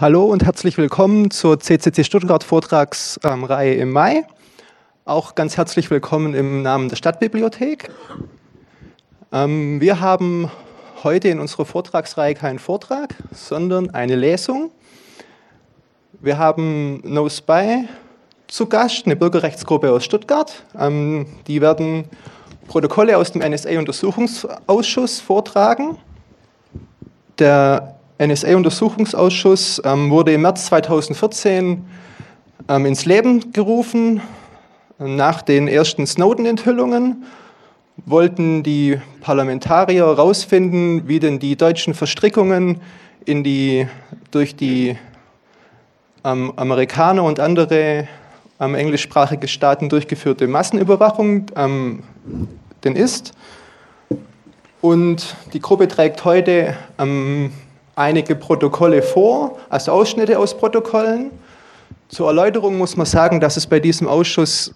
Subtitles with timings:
[0.00, 4.26] Hallo und herzlich willkommen zur CCC Stuttgart Vortragsreihe im Mai.
[5.04, 7.90] Auch ganz herzlich willkommen im Namen der Stadtbibliothek.
[9.30, 10.50] Ähm, wir haben
[11.04, 14.72] heute in unserer Vortragsreihe keinen Vortrag, sondern eine Lesung.
[16.20, 17.84] Wir haben No Spy
[18.48, 20.64] zu Gast, eine Bürgerrechtsgruppe aus Stuttgart.
[20.76, 22.06] Ähm, die werden
[22.66, 25.98] Protokolle aus dem NSA-Untersuchungsausschuss vortragen.
[27.38, 31.84] Der NSA-Untersuchungsausschuss ähm, wurde im März 2014
[32.68, 34.20] ähm, ins Leben gerufen.
[34.98, 37.24] Nach den ersten Snowden-Enthüllungen
[38.06, 42.80] wollten die Parlamentarier herausfinden, wie denn die deutschen Verstrickungen
[43.24, 43.88] in die,
[44.30, 44.96] durch die
[46.22, 48.06] ähm, Amerikaner und andere
[48.60, 52.02] ähm, englischsprachige Staaten durchgeführte Massenüberwachung ähm,
[52.84, 53.32] denn ist.
[54.80, 57.52] Und die Gruppe trägt heute ähm,
[57.96, 61.30] einige Protokolle vor, also Ausschnitte aus Protokollen.
[62.08, 64.74] Zur Erläuterung muss man sagen, dass es bei diesem Ausschuss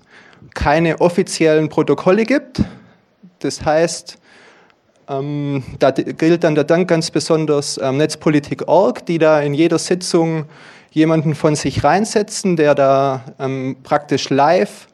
[0.54, 2.62] keine offiziellen Protokolle gibt.
[3.40, 4.18] Das heißt,
[5.08, 10.46] ähm, da gilt dann der Dank ganz besonders ähm, Netzpolitik.org, die da in jeder Sitzung
[10.90, 14.88] jemanden von sich reinsetzen, der da ähm, praktisch live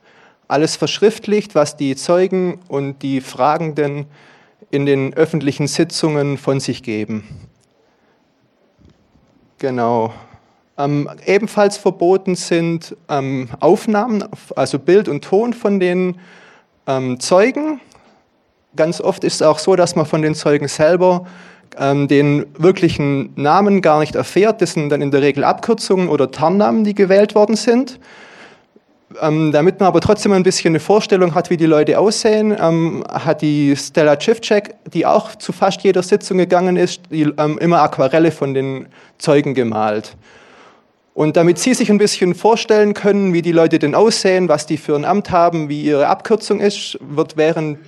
[0.49, 4.07] alles verschriftlicht, was die Zeugen und die Fragenden
[4.71, 7.25] in den öffentlichen Sitzungen von sich geben.
[9.59, 10.13] Genau.
[10.77, 14.25] Ähm, ebenfalls verboten sind ähm, Aufnahmen,
[14.57, 16.19] also Bild und Ton von den
[16.87, 17.81] ähm, Zeugen.
[18.75, 21.27] Ganz oft ist es auch so, dass man von den Zeugen selber
[21.79, 24.61] ähm, den wirklichen Namen gar nicht erfährt.
[24.63, 28.01] Das sind dann in der Regel Abkürzungen oder Tarnnamen, die gewählt worden sind.
[29.21, 33.05] Ähm, damit man aber trotzdem ein bisschen eine Vorstellung hat, wie die Leute aussehen, ähm,
[33.09, 37.83] hat die Stella Chivcek, die auch zu fast jeder Sitzung gegangen ist, die, ähm, immer
[37.83, 38.87] Aquarelle von den
[39.19, 40.17] Zeugen gemalt.
[41.15, 44.77] Und damit Sie sich ein bisschen vorstellen können, wie die Leute denn aussehen, was die
[44.77, 47.79] für ein Amt haben, wie ihre Abkürzung ist, wird während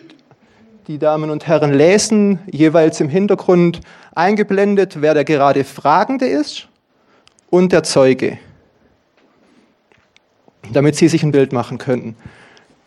[0.87, 3.81] die Damen und Herren lesen jeweils im Hintergrund
[4.15, 6.69] eingeblendet, wer der gerade Fragende ist
[7.51, 8.39] und der Zeuge
[10.73, 12.17] damit Sie sich ein Bild machen können.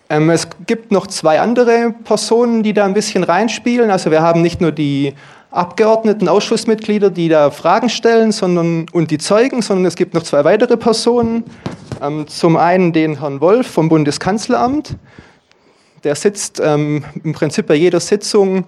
[0.09, 3.91] Ähm, es gibt noch zwei andere Personen, die da ein bisschen reinspielen.
[3.91, 5.13] Also wir haben nicht nur die
[5.51, 10.43] Abgeordneten, Ausschussmitglieder, die da Fragen stellen, sondern und die Zeugen, sondern es gibt noch zwei
[10.43, 11.43] weitere Personen.
[12.01, 14.95] Ähm, zum einen den Herrn Wolf vom Bundeskanzleramt.
[16.03, 18.65] Der sitzt ähm, im Prinzip bei jeder Sitzung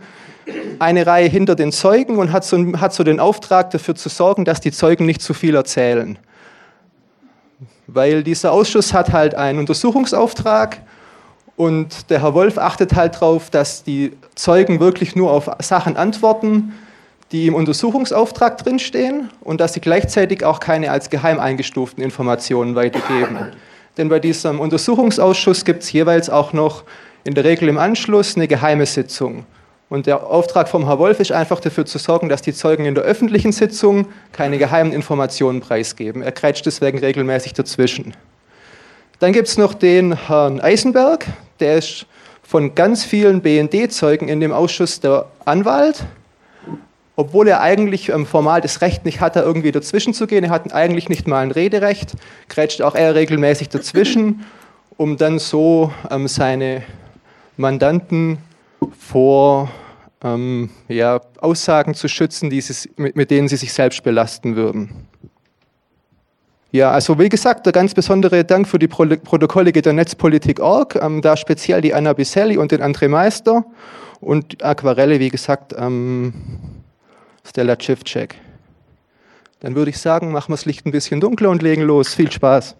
[0.80, 4.44] eine Reihe hinter den Zeugen und hat so, hat so den Auftrag dafür zu sorgen,
[4.44, 6.20] dass die Zeugen nicht zu viel erzählen
[7.94, 10.82] weil dieser Ausschuss hat halt einen Untersuchungsauftrag
[11.56, 16.74] und der Herr Wolf achtet halt darauf, dass die Zeugen wirklich nur auf Sachen antworten,
[17.32, 23.52] die im Untersuchungsauftrag drinstehen und dass sie gleichzeitig auch keine als geheim eingestuften Informationen weitergeben.
[23.98, 26.84] Denn bei diesem Untersuchungsausschuss gibt es jeweils auch noch
[27.24, 29.46] in der Regel im Anschluss eine geheime Sitzung.
[29.92, 32.96] Und der Auftrag vom Herrn Wolf ist einfach dafür zu sorgen, dass die Zeugen in
[32.96, 36.22] der öffentlichen Sitzung keine geheimen Informationen preisgeben.
[36.22, 38.14] Er kreitscht deswegen regelmäßig dazwischen.
[39.20, 41.26] Dann gibt es noch den Herrn Eisenberg,
[41.60, 42.06] der ist
[42.42, 46.06] von ganz vielen BND-Zeugen in dem Ausschuss der Anwalt,
[47.18, 50.46] obwohl er eigentlich ähm, formal das Recht nicht hat, da irgendwie dazwischen zu gehen.
[50.46, 52.14] Er hat eigentlich nicht mal ein Rederecht,
[52.48, 54.46] kreitscht auch er regelmäßig dazwischen,
[54.96, 56.84] um dann so ähm, seine
[57.58, 58.38] Mandanten
[58.98, 59.70] vor
[60.24, 65.08] ähm, ja, Aussagen zu schützen, die sie, mit, mit denen sie sich selbst belasten würden.
[66.72, 70.96] Ja, also wie gesagt, der ganz besondere Dank für die Pro Protokolle geht der Netzpolitik.org,
[70.96, 73.66] ähm, da speziell die Anna Biselli und den André Meister
[74.22, 76.34] und Aquarelle, wie gesagt, ähm,
[77.46, 78.36] Stella Chivcek.
[79.60, 82.16] Dann würde ich sagen, machen wir das Licht ein bisschen dunkler und legen los.
[82.16, 82.76] Viel Spaß.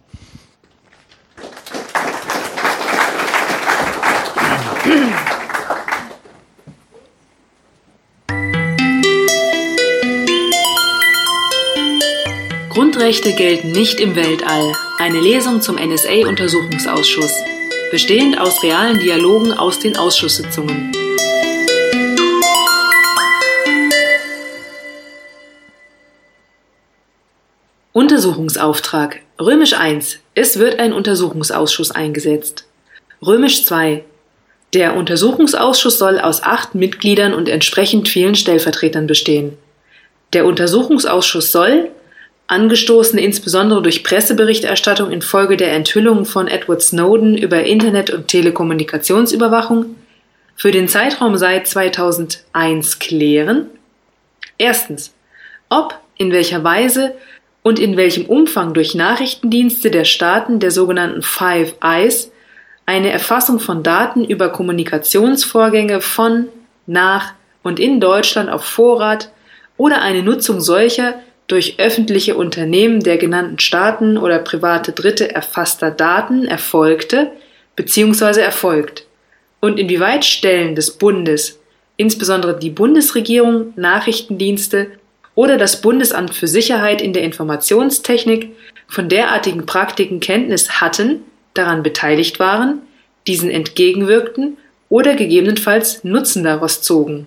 [12.92, 14.74] Grundrechte gelten nicht im Weltall.
[14.98, 17.32] Eine Lesung zum NSA-Untersuchungsausschuss.
[17.90, 20.92] Bestehend aus realen Dialogen aus den Ausschusssitzungen.
[27.92, 29.20] Untersuchungsauftrag.
[29.40, 30.18] Römisch 1.
[30.34, 32.66] Es wird ein Untersuchungsausschuss eingesetzt.
[33.24, 34.04] Römisch 2.
[34.74, 39.56] Der Untersuchungsausschuss soll aus acht Mitgliedern und entsprechend vielen Stellvertretern bestehen.
[40.34, 41.90] Der Untersuchungsausschuss soll
[42.52, 49.96] angestoßen insbesondere durch Presseberichterstattung infolge der Enthüllungen von Edward Snowden über Internet- und Telekommunikationsüberwachung,
[50.54, 53.68] für den Zeitraum seit 2001 klären.
[54.58, 55.14] Erstens,
[55.70, 57.14] ob, in welcher Weise
[57.62, 62.30] und in welchem Umfang durch Nachrichtendienste der Staaten der sogenannten Five Eyes
[62.84, 66.48] eine Erfassung von Daten über Kommunikationsvorgänge von,
[66.86, 67.32] nach
[67.62, 69.30] und in Deutschland auf Vorrat
[69.78, 71.14] oder eine Nutzung solcher
[71.46, 77.32] durch öffentliche Unternehmen der genannten Staaten oder private Dritte erfasster Daten erfolgte
[77.76, 78.40] bzw.
[78.40, 79.06] erfolgt
[79.60, 81.60] und inwieweit Stellen des Bundes,
[81.96, 84.88] insbesondere die Bundesregierung, Nachrichtendienste
[85.34, 88.50] oder das Bundesamt für Sicherheit in der Informationstechnik
[88.88, 91.22] von derartigen Praktiken Kenntnis hatten,
[91.54, 92.82] daran beteiligt waren,
[93.26, 94.58] diesen entgegenwirkten
[94.88, 97.26] oder gegebenenfalls Nutzen daraus zogen.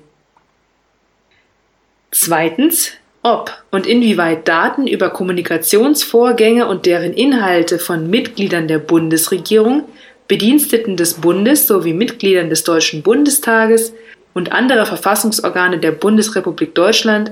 [2.12, 2.91] Zweitens,
[3.25, 9.86] ob und inwieweit Daten über Kommunikationsvorgänge und deren Inhalte von Mitgliedern der Bundesregierung,
[10.27, 13.94] Bediensteten des Bundes sowie Mitgliedern des Deutschen Bundestages
[14.36, 17.31] und anderer Verfassungsorgane der Bundesrepublik Deutschland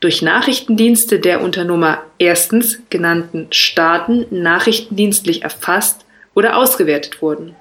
[0.00, 6.04] durch Nachrichtendienste der unter Nummer erstens genannten Staaten nachrichtendienstlich erfasst
[6.34, 7.54] oder ausgewertet wurden.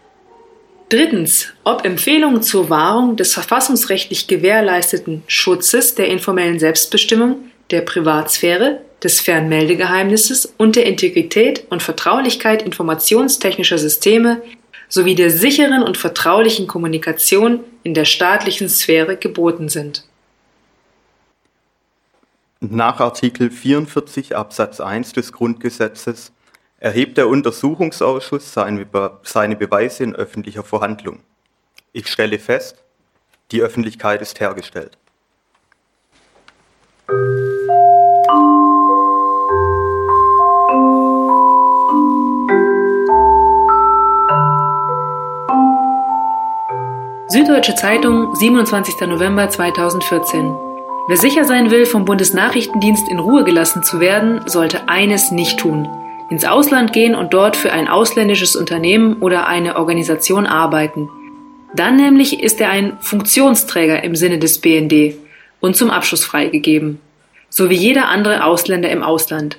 [0.89, 9.19] Drittens, ob Empfehlungen zur Wahrung des verfassungsrechtlich gewährleisteten Schutzes der informellen Selbstbestimmung, der Privatsphäre, des
[9.19, 14.41] Fernmeldegeheimnisses und der Integrität und Vertraulichkeit informationstechnischer Systeme
[14.89, 20.03] sowie der sicheren und vertraulichen Kommunikation in der staatlichen Sphäre geboten sind.
[22.59, 26.31] Nach Artikel 44 Absatz 1 des Grundgesetzes
[26.79, 31.19] erhebt der Untersuchungsausschuss seine, Beweise in öffentlicher Verhandlung.
[31.91, 32.83] Ich stelle fest,
[33.51, 34.97] die Öffentlichkeit ist hergestellt.
[47.29, 49.01] Süddeutsche Zeitung, 27.
[49.01, 50.55] November 2014.
[51.09, 55.89] Wer sicher sein will, vom Bundesnachrichtendienst in Ruhe gelassen zu werden, sollte eines nicht tun.
[56.29, 61.09] Ins Ausland gehen und dort für ein ausländisches Unternehmen oder eine Organisation arbeiten.
[61.75, 65.15] Dann nämlich ist er ein Funktionsträger im Sinne des BND
[65.59, 67.01] und zum Abschluss freigegeben.
[67.49, 69.57] So wie jeder andere Ausländer im Ausland.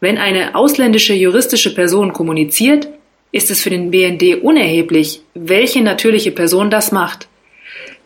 [0.00, 2.88] Wenn eine ausländische juristische Person kommuniziert,
[3.32, 7.28] ist es für den BND unerheblich, welche natürliche Person das macht.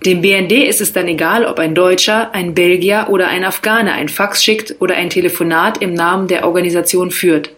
[0.04, 4.08] Dem BND ist es dann egal, ob ein Deutscher, ein Belgier oder ein Afghane ein
[4.08, 7.50] Fax schickt oder ein Telefonat im Namen der Organisation führt.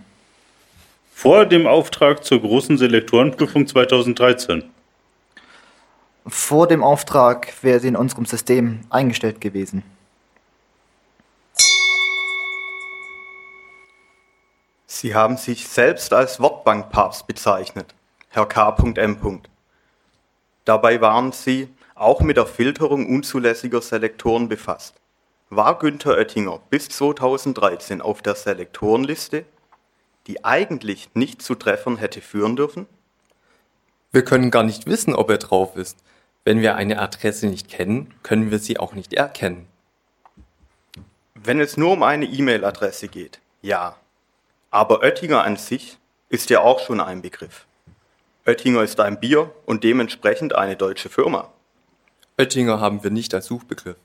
[1.13, 4.63] Vor dem Auftrag zur großen Selektorenprüfung 2013.
[6.27, 9.83] Vor dem Auftrag wäre sie in unserem System eingestellt gewesen.
[14.97, 17.93] Sie haben sich selbst als Wortbankpapst bezeichnet,
[18.29, 19.41] Herr K.M.
[20.63, 24.95] Dabei waren Sie auch mit der Filterung unzulässiger Selektoren befasst.
[25.49, 29.43] War Günther Oettinger bis 2013 auf der Selektorenliste,
[30.27, 32.87] die eigentlich nicht zu Treffern hätte führen dürfen?
[34.13, 35.97] Wir können gar nicht wissen, ob er drauf ist.
[36.45, 39.67] Wenn wir eine Adresse nicht kennen, können wir sie auch nicht erkennen.
[41.33, 43.97] Wenn es nur um eine E-Mail-Adresse geht, ja.
[44.71, 45.97] Aber Oettinger an sich
[46.29, 47.65] ist ja auch schon ein Begriff.
[48.45, 51.51] Oettinger ist ein Bier und dementsprechend eine deutsche Firma.
[52.37, 53.95] Oettinger haben wir nicht als Suchbegriff.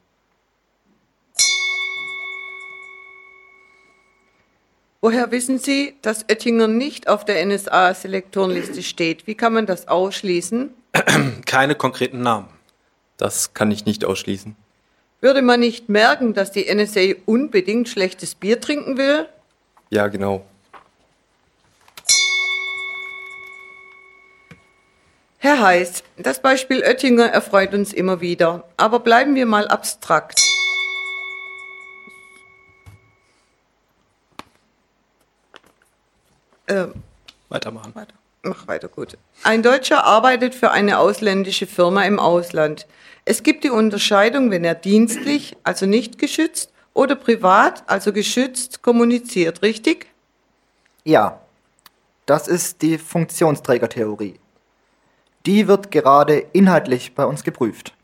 [5.02, 9.26] Woher wissen Sie, dass Oettinger nicht auf der NSA-Selektorenliste steht?
[9.26, 10.75] Wie kann man das ausschließen?
[11.47, 12.49] Keine konkreten Namen.
[13.17, 14.57] Das kann ich nicht ausschließen.
[15.23, 19.26] Würde man nicht merken, dass die NSA unbedingt schlechtes Bier trinken will?
[19.90, 20.47] Ja, genau.
[25.42, 30.38] Herr Heiß, das Beispiel Oettinger erfreut uns immer wieder, aber bleiben wir mal abstrakt.
[36.66, 36.88] Äh,
[37.49, 37.94] Weitermachen.
[37.94, 38.12] Weiter.
[38.42, 39.16] Mach weiter, gut.
[39.42, 42.87] Ein Deutscher arbeitet für eine ausländische Firma im Ausland.
[43.25, 49.62] Es gibt die Unterscheidung, wenn er dienstlich, also nicht geschützt, oder privat, also geschützt, kommuniziert,
[49.62, 50.06] richtig?
[51.02, 51.40] Ja,
[52.26, 54.38] das ist die Funktionsträgertheorie.
[55.47, 57.94] Die wird gerade inhaltlich bei uns geprüft.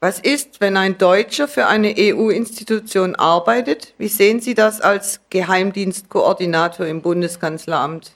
[0.00, 3.94] Was ist, wenn ein Deutscher für eine EU-Institution arbeitet?
[3.98, 8.12] Wie sehen Sie das als Geheimdienstkoordinator im Bundeskanzleramt?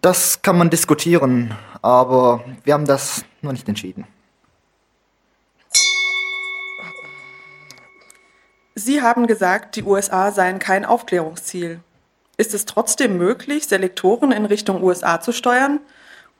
[0.00, 4.06] Das kann man diskutieren, aber wir haben das noch nicht entschieden.
[8.74, 11.80] Sie haben gesagt, die USA seien kein Aufklärungsziel.
[12.36, 15.80] Ist es trotzdem möglich, Selektoren in Richtung USA zu steuern?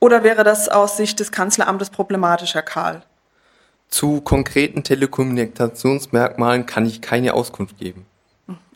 [0.01, 3.03] Oder wäre das aus Sicht des Kanzleramtes problematisch, Herr Karl?
[3.89, 8.07] Zu konkreten Telekommunikationsmerkmalen kann ich keine Auskunft geben.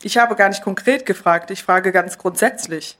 [0.03, 2.97] Ich habe gar nicht konkret gefragt, ich frage ganz grundsätzlich.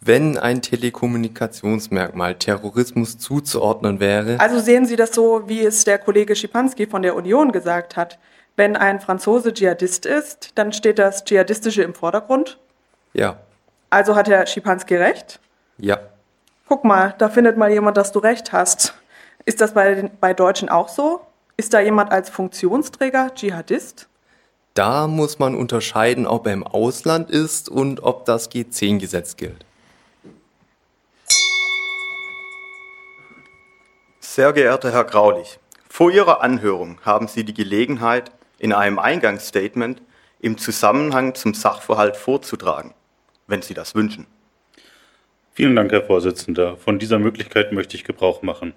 [0.00, 6.36] Wenn ein Telekommunikationsmerkmal Terrorismus zuzuordnen wäre, Also sehen Sie das so, wie es der Kollege
[6.36, 8.18] Schipanski von der Union gesagt hat.
[8.56, 12.58] Wenn ein Franzose Dschihadist ist, dann steht das Dschihadistische im Vordergrund.
[13.14, 13.38] ja,
[13.90, 15.40] Also hat Herr Schipanski recht.
[15.78, 15.98] ja,
[16.68, 18.94] Guck mal, da findet mal jemand, dass du recht hast.
[19.44, 21.20] Ist das bei, den, bei Deutschen auch so?
[21.56, 24.08] Ist da jemand als Funktionsträger Dschihadist?
[24.74, 29.64] da muss man unterscheiden, ob er im Ausland ist und ob das G10-Gesetz gilt.
[34.18, 40.02] Sehr geehrter Herr Graulich, vor Ihrer Anhörung haben Sie die Gelegenheit, in einem Eingangsstatement
[40.40, 42.94] im Zusammenhang zum Sachverhalt vorzutragen,
[43.46, 44.26] wenn Sie das wünschen.
[45.56, 46.76] Vielen Dank, Herr Vorsitzender.
[46.78, 48.72] Von dieser Möglichkeit möchte ich Gebrauch machen.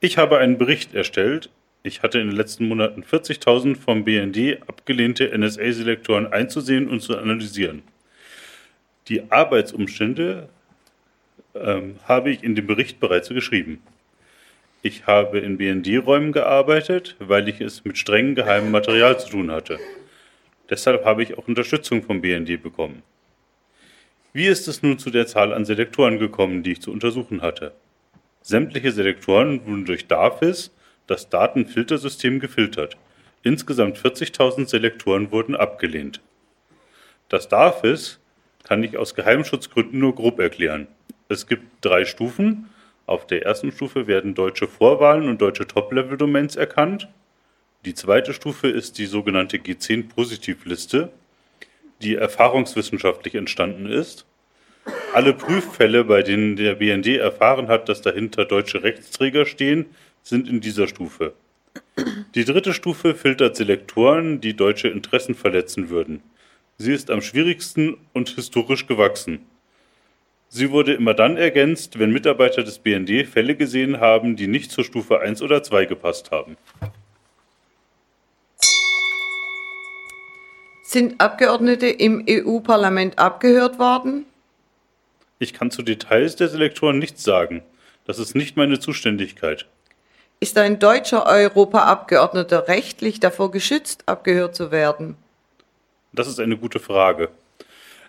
[0.00, 1.50] Ich habe einen Bericht erstellt.
[1.82, 7.82] Ich hatte in den letzten Monaten 40.000 vom BND abgelehnte NSA-Selektoren einzusehen und zu analysieren.
[9.08, 10.48] Die Arbeitsumstände
[11.54, 13.82] ähm, habe ich in dem Bericht bereits geschrieben.
[14.80, 19.78] Ich habe in BND-Räumen gearbeitet, weil ich es mit streng geheimem Material zu tun hatte.
[20.70, 23.02] Deshalb habe ich auch Unterstützung vom BND bekommen.
[24.34, 27.72] Wie ist es nun zu der Zahl an Selektoren gekommen, die ich zu untersuchen hatte?
[28.42, 30.70] Sämtliche Selektoren wurden durch DAFIS,
[31.06, 32.98] das Datenfiltersystem, gefiltert.
[33.42, 36.20] Insgesamt 40.000 Selektoren wurden abgelehnt.
[37.30, 38.20] Das DAFIS
[38.64, 40.88] kann ich aus Geheimschutzgründen nur grob erklären.
[41.30, 42.68] Es gibt drei Stufen.
[43.06, 47.08] Auf der ersten Stufe werden deutsche Vorwahlen und deutsche Top-Level-Domains erkannt.
[47.86, 51.10] Die zweite Stufe ist die sogenannte G10-Positivliste,
[52.02, 54.26] die erfahrungswissenschaftlich entstanden ist.
[55.12, 59.86] Alle Prüffälle, bei denen der BND erfahren hat, dass dahinter deutsche Rechtsträger stehen,
[60.22, 61.34] sind in dieser Stufe.
[62.34, 66.22] Die dritte Stufe filtert Selektoren, die deutsche Interessen verletzen würden.
[66.76, 69.40] Sie ist am schwierigsten und historisch gewachsen.
[70.48, 74.84] Sie wurde immer dann ergänzt, wenn Mitarbeiter des BND Fälle gesehen haben, die nicht zur
[74.84, 76.56] Stufe 1 oder 2 gepasst haben.
[80.90, 84.24] Sind Abgeordnete im EU-Parlament abgehört worden?
[85.38, 87.62] Ich kann zu Details der Selektoren nichts sagen.
[88.06, 89.66] Das ist nicht meine Zuständigkeit.
[90.40, 95.18] Ist ein deutscher Europaabgeordneter rechtlich davor geschützt, abgehört zu werden?
[96.14, 97.28] Das ist eine gute Frage.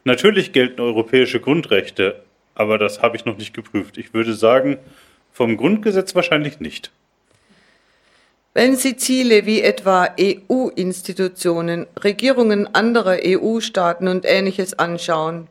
[0.05, 2.23] Natürlich gelten europäische Grundrechte,
[2.55, 3.97] aber das habe ich noch nicht geprüft.
[3.97, 4.77] Ich würde sagen,
[5.33, 6.91] vom Grundgesetz wahrscheinlich nicht.
[8.55, 15.47] Wenn Sie Ziele wie etwa EU-Institutionen, Regierungen anderer EU-Staaten und Ähnliches anschauen,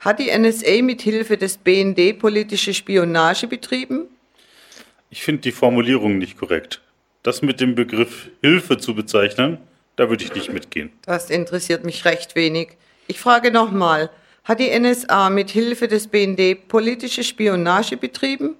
[0.00, 4.06] hat die NSA mit Hilfe des BND politische Spionage betrieben?
[5.08, 6.82] Ich finde die Formulierung nicht korrekt.
[7.22, 9.56] Das mit dem Begriff Hilfe zu bezeichnen,
[9.96, 10.92] da würde ich nicht mitgehen.
[11.06, 12.76] Das interessiert mich recht wenig.
[13.06, 14.10] Ich frage nochmal,
[14.44, 18.56] hat die NSA mit Hilfe des BND politische Spionage betrieben?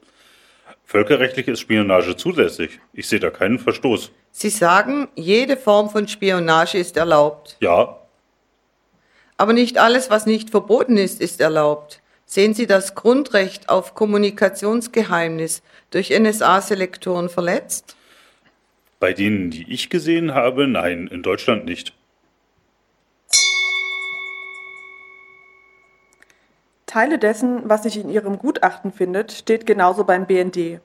[0.93, 2.79] Völkerrechtlich ist Spionage zulässig.
[2.93, 4.13] Ich sehe da keinen Verstoß.
[4.31, 7.57] Sie sagen, jede Form von Spionage ist erlaubt.
[7.61, 7.97] Ja,
[9.39, 12.03] Aber nicht alles, was nicht verboten ist, ist erlaubt.
[12.27, 17.97] Sehen Sie das Grundrecht auf Kommunikationsgeheimnis durch NSA-Selektoren verletzt?
[19.01, 21.95] bei denen, die ich gesehen habe, nein, in Deutschland nicht.
[26.93, 30.79] Teile dessen, was sich in Ihrem Gutachten findet, steht genauso beim BND.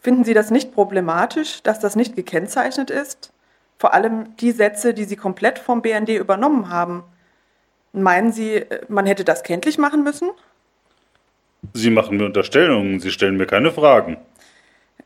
[0.00, 3.32] Finden Sie das nicht problematisch, dass das nicht gekennzeichnet ist?
[3.80, 7.02] Vor allem die Sätze, die Sie komplett vom BND übernommen haben.
[7.92, 10.30] Meinen Sie, man hätte das kenntlich machen müssen?
[11.74, 14.18] Sie machen mir Unterstellungen, Sie stellen mir keine Fragen.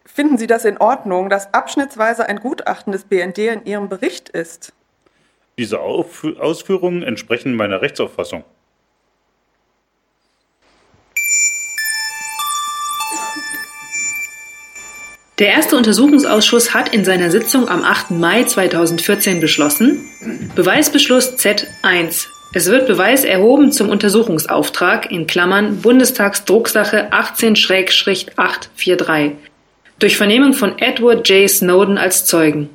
[0.05, 4.75] Finden Sie das in Ordnung, dass abschnittsweise ein Gutachten des BND in Ihrem Bericht ist?
[5.57, 8.45] Diese Ausführungen entsprechen meiner Rechtsauffassung.
[15.39, 18.11] Der erste Untersuchungsausschuss hat in seiner Sitzung am 8.
[18.11, 20.07] Mai 2014 beschlossen,
[20.55, 29.33] Beweisbeschluss Z1 Es wird Beweis erhoben zum Untersuchungsauftrag in Klammern Bundestagsdrucksache 18-843
[29.99, 31.49] durch Vernehmung von Edward J.
[31.49, 32.69] Snowden als Zeugen.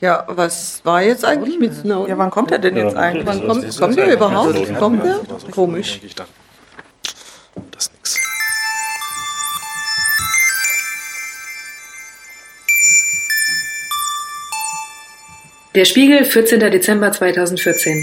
[0.00, 2.08] Ja, was war jetzt eigentlich mit Snowden?
[2.08, 3.26] Ja, wann kommt er denn jetzt eigentlich?
[3.26, 4.74] Wann kommt, kommt er überhaupt?
[4.76, 5.20] Kommt er?
[5.52, 6.00] Komisch.
[7.70, 8.27] Das ist nix.
[15.74, 16.60] Der Spiegel, 14.
[16.60, 18.02] Dezember 2014.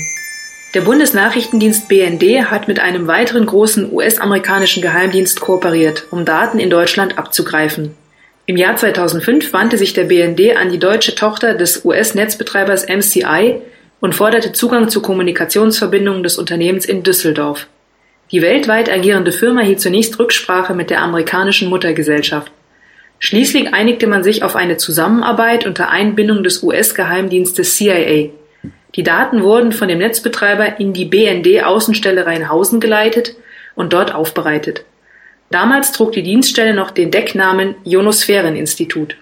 [0.76, 7.18] Der Bundesnachrichtendienst BND hat mit einem weiteren großen US-amerikanischen Geheimdienst kooperiert, um Daten in Deutschland
[7.18, 7.96] abzugreifen.
[8.46, 13.62] Im Jahr 2005 wandte sich der BND an die deutsche Tochter des US-Netzbetreibers MCI
[14.00, 17.66] und forderte Zugang zu Kommunikationsverbindungen des Unternehmens in Düsseldorf.
[18.32, 22.52] Die weltweit agierende Firma hielt zunächst Rücksprache mit der amerikanischen Muttergesellschaft.
[23.20, 28.30] Schließlich einigte man sich auf eine Zusammenarbeit unter Einbindung des US-Geheimdienstes CIA.
[28.96, 33.36] Die Daten wurden von dem Netzbetreiber in die BND-Außenstelle Rheinhausen geleitet
[33.76, 34.86] und dort aufbereitet.
[35.50, 39.18] Damals trug die Dienststelle noch den Decknamen Ionosphäreninstitut.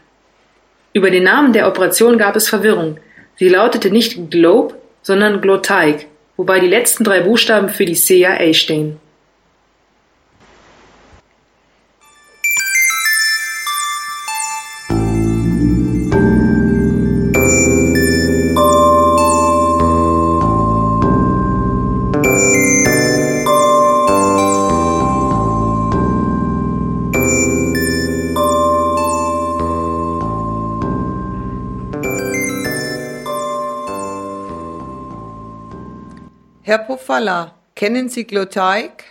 [0.93, 2.97] Über den Namen der Operation gab es Verwirrung.
[3.37, 6.07] Sie lautete nicht Globe, sondern Glotaic,
[6.37, 8.99] wobei die letzten drei Buchstaben für die CIA stehen.
[36.73, 39.03] Herr Pofalla, kennen Sie Glotaic?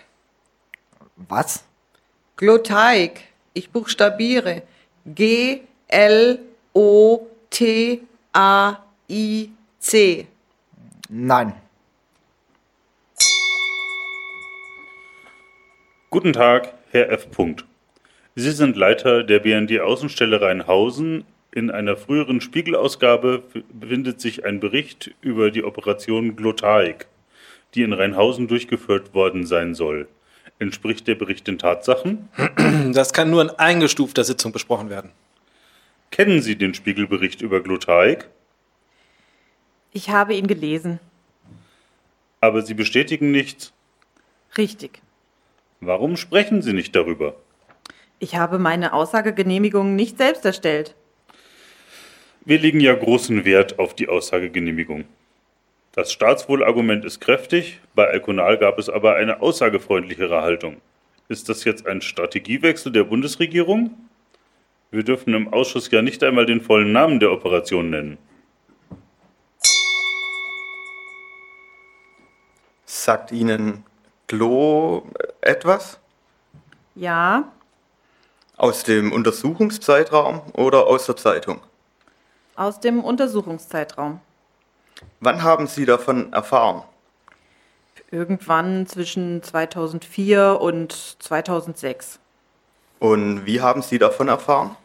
[1.28, 1.62] Was?
[2.35, 3.21] Glotaic.
[3.54, 4.62] Ich buchstabiere.
[5.07, 5.76] G-L-O-T-A-I-C.
[11.09, 11.52] Nein.
[16.11, 17.31] Guten Tag, Herr F.
[17.31, 17.64] Punkt.
[18.35, 21.25] Sie sind Leiter der BND Außenstelle Rheinhausen.
[21.52, 27.07] In einer früheren Spiegelausgabe befindet sich ein Bericht über die Operation Glotaic,
[27.75, 30.09] die in Rheinhausen durchgeführt worden sein soll.
[30.59, 32.29] Entspricht der Bericht den Tatsachen?
[32.93, 35.11] Das kann nur in eingestufter Sitzung besprochen werden.
[36.11, 38.29] Kennen Sie den Spiegelbericht über Glotaic?
[39.93, 41.01] Ich habe ihn gelesen.
[42.41, 43.73] Aber Sie bestätigen nichts.
[44.59, 45.01] Richtig.
[45.81, 47.37] Warum sprechen Sie nicht darüber?
[48.19, 50.95] Ich habe meine Aussagegenehmigung nicht selbst erstellt.
[52.45, 55.05] Wir legen ja großen Wert auf die Aussagegenehmigung.
[55.92, 60.81] Das Staatswohlargument ist kräftig, bei Alkonal gab es aber eine aussagefreundlichere Haltung.
[61.28, 63.90] Ist das jetzt ein Strategiewechsel der Bundesregierung?
[64.90, 68.18] Wir dürfen im Ausschuss ja nicht einmal den vollen Namen der Operation nennen.
[72.85, 73.85] Sagt Ihnen
[74.28, 75.07] Glo
[75.40, 75.98] etwas?
[76.94, 77.44] Ja,
[78.57, 81.61] Aus dem Untersuchungszeitraum oder aus der Zeitung?
[82.55, 84.20] aus dem Untersuchungszeitraum.
[85.20, 86.83] Wann haben Sie davon erfahren?
[88.11, 92.18] Irgendwann zwischen 2004 und 2006.
[92.98, 94.76] Und wie haben Sie davon erfahren?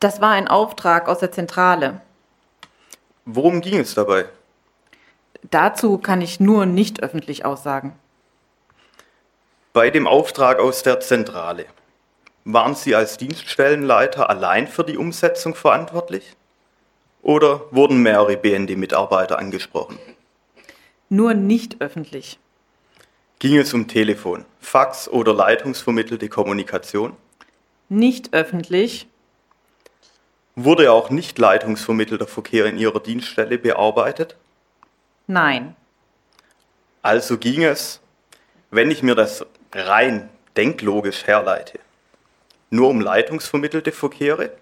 [0.00, 2.00] Das war ein Auftrag aus der Zentrale.
[3.24, 4.26] Worum ging es dabei?
[5.50, 7.98] Dazu kann ich nur nicht öffentlich aussagen.
[9.72, 11.66] Bei dem Auftrag aus der Zentrale.
[12.44, 16.37] Waren Sie als Dienststellenleiter allein für die Umsetzung verantwortlich?
[17.28, 19.98] Oder wurden mehrere BND-Mitarbeiter angesprochen?
[21.10, 22.38] Nur nicht öffentlich.
[23.38, 27.14] Ging es um Telefon, Fax oder leitungsvermittelte Kommunikation?
[27.90, 29.08] Nicht öffentlich.
[30.56, 34.34] Wurde auch nicht leitungsvermittelter Verkehr in Ihrer Dienststelle bearbeitet?
[35.26, 35.76] Nein.
[37.02, 38.00] Also ging es,
[38.70, 41.78] wenn ich mir das rein denklogisch herleite,
[42.70, 44.52] nur um leitungsvermittelte Verkehre?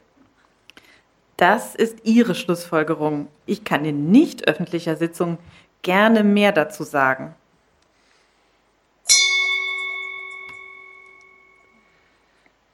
[1.36, 3.28] Das ist Ihre Schlussfolgerung.
[3.44, 5.38] Ich kann in nicht öffentlicher Sitzung
[5.82, 7.34] gerne mehr dazu sagen.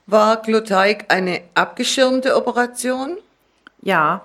[0.07, 3.19] War Glotaic eine abgeschirmte Operation?
[3.81, 4.23] Ja,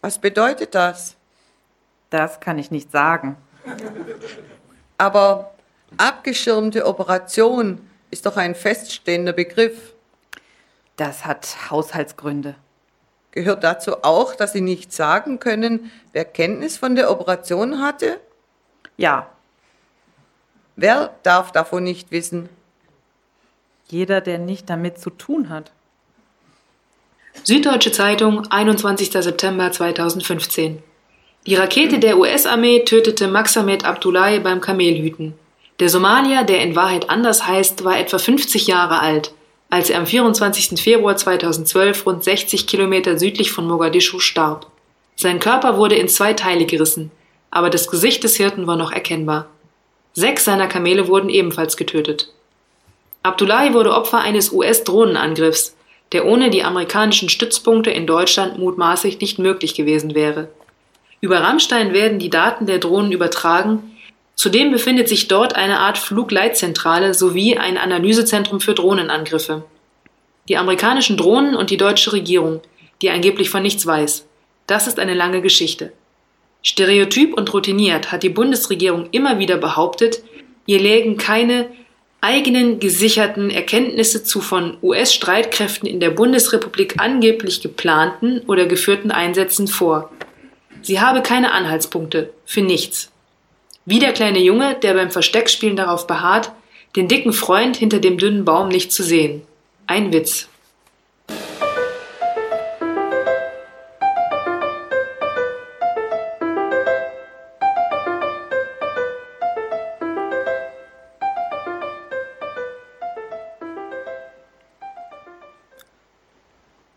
[0.00, 1.16] Was bedeutet das?
[2.10, 3.36] das kann ich nicht sagen.
[4.98, 5.54] Aber
[5.96, 9.94] abgeschirmte Operation ist doch ein feststehender Begriff.
[10.96, 12.54] Das hat Haushaltsgründe.
[13.34, 18.20] Gehört dazu auch, dass Sie nicht sagen können, wer Kenntnis von der Operation hatte?
[18.96, 19.28] Ja,
[20.76, 22.48] Wer darf davon nicht wissen?
[23.86, 25.70] jeder, der nicht damit zu tun hat.
[27.44, 29.12] Süddeutsche Zeitung, 21.
[29.12, 30.82] September 2015.
[31.46, 35.34] Die Rakete der US-Armee tötete Maxamed Abdullahi beim Kamelhüten.
[35.80, 39.32] Der Somalier, der in Wahrheit anders heißt, war etwa 50 Jahre alt,
[39.74, 40.80] als er am 24.
[40.80, 44.70] Februar 2012 rund 60 Kilometer südlich von Mogadischu starb.
[45.16, 47.10] Sein Körper wurde in zwei Teile gerissen,
[47.50, 49.48] aber das Gesicht des Hirten war noch erkennbar.
[50.12, 52.32] Sechs seiner Kamele wurden ebenfalls getötet.
[53.24, 55.74] Abdullahi wurde Opfer eines US-Drohnenangriffs,
[56.12, 60.50] der ohne die amerikanischen Stützpunkte in Deutschland mutmaßlich nicht möglich gewesen wäre.
[61.20, 63.93] Über Rammstein werden die Daten der Drohnen übertragen,
[64.34, 69.64] zudem befindet sich dort eine Art Flugleitzentrale sowie ein Analysezentrum für Drohnenangriffe.
[70.48, 72.60] Die amerikanischen Drohnen und die deutsche Regierung,
[73.00, 74.26] die angeblich von nichts weiß,
[74.66, 75.92] das ist eine lange Geschichte.
[76.62, 80.22] Stereotyp und routiniert hat die Bundesregierung immer wieder behauptet,
[80.66, 81.66] ihr lägen keine
[82.22, 90.10] eigenen gesicherten Erkenntnisse zu von US-Streitkräften in der Bundesrepublik angeblich geplanten oder geführten Einsätzen vor.
[90.80, 93.12] Sie habe keine Anhaltspunkte für nichts.
[93.86, 96.52] Wie der kleine Junge, der beim Versteckspielen darauf beharrt,
[96.96, 99.42] den dicken Freund hinter dem dünnen Baum nicht zu sehen.
[99.86, 100.48] Ein Witz.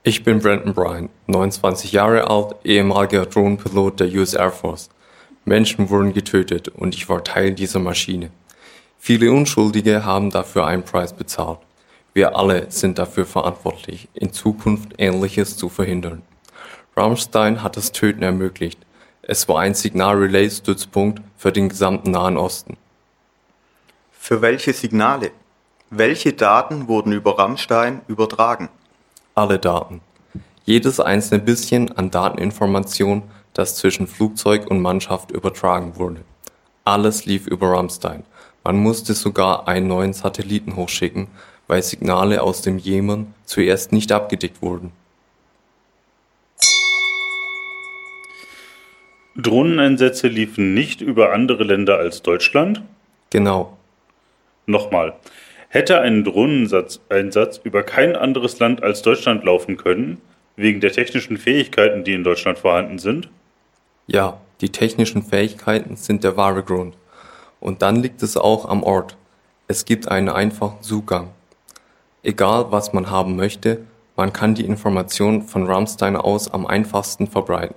[0.03, 4.89] Ich bin Brandon Bryan, 29 Jahre alt, ehemaliger Drohnenpilot der US Air Force.
[5.47, 8.31] Menschen wurden getötet und ich war Teil dieser Maschine.
[8.99, 11.59] Viele Unschuldige haben dafür einen Preis bezahlt.
[12.13, 16.21] Wir alle sind dafür verantwortlich, in Zukunft Ähnliches zu verhindern.
[16.95, 18.79] Rammstein hat das Töten ermöglicht.
[19.21, 22.75] Es war ein Signal-Relay-Stützpunkt für den gesamten Nahen Osten.
[24.11, 25.31] Für welche Signale?
[25.89, 28.67] Welche Daten wurden über Rammstein übertragen?
[29.37, 30.01] alle Daten.
[30.65, 33.23] Jedes einzelne bisschen an Dateninformation,
[33.57, 36.21] das zwischen Flugzeug und Mannschaft übertragen wurde.
[36.85, 38.23] Alles lief über Ramstein.
[38.63, 41.27] Man musste sogar einen neuen Satelliten hochschicken,
[41.67, 44.91] weil Signale aus dem Jemen zuerst nicht abgedeckt wurden.
[49.35, 52.81] Drohneneinsätze liefen nicht über andere Länder als Deutschland?
[53.29, 53.77] Genau.
[54.65, 55.13] Nochmal.
[55.69, 60.21] Hätte ein Drohneneinsatz über kein anderes Land als Deutschland laufen können,
[60.55, 63.29] wegen der technischen Fähigkeiten, die in Deutschland vorhanden sind?
[64.07, 66.95] Ja, die technischen Fähigkeiten sind der wahre Grund.
[67.59, 69.17] Und dann liegt es auch am Ort.
[69.67, 71.31] Es gibt einen einfachen Zugang.
[72.23, 77.75] Egal, was man haben möchte, man kann die Information von Ramstein aus am einfachsten verbreiten.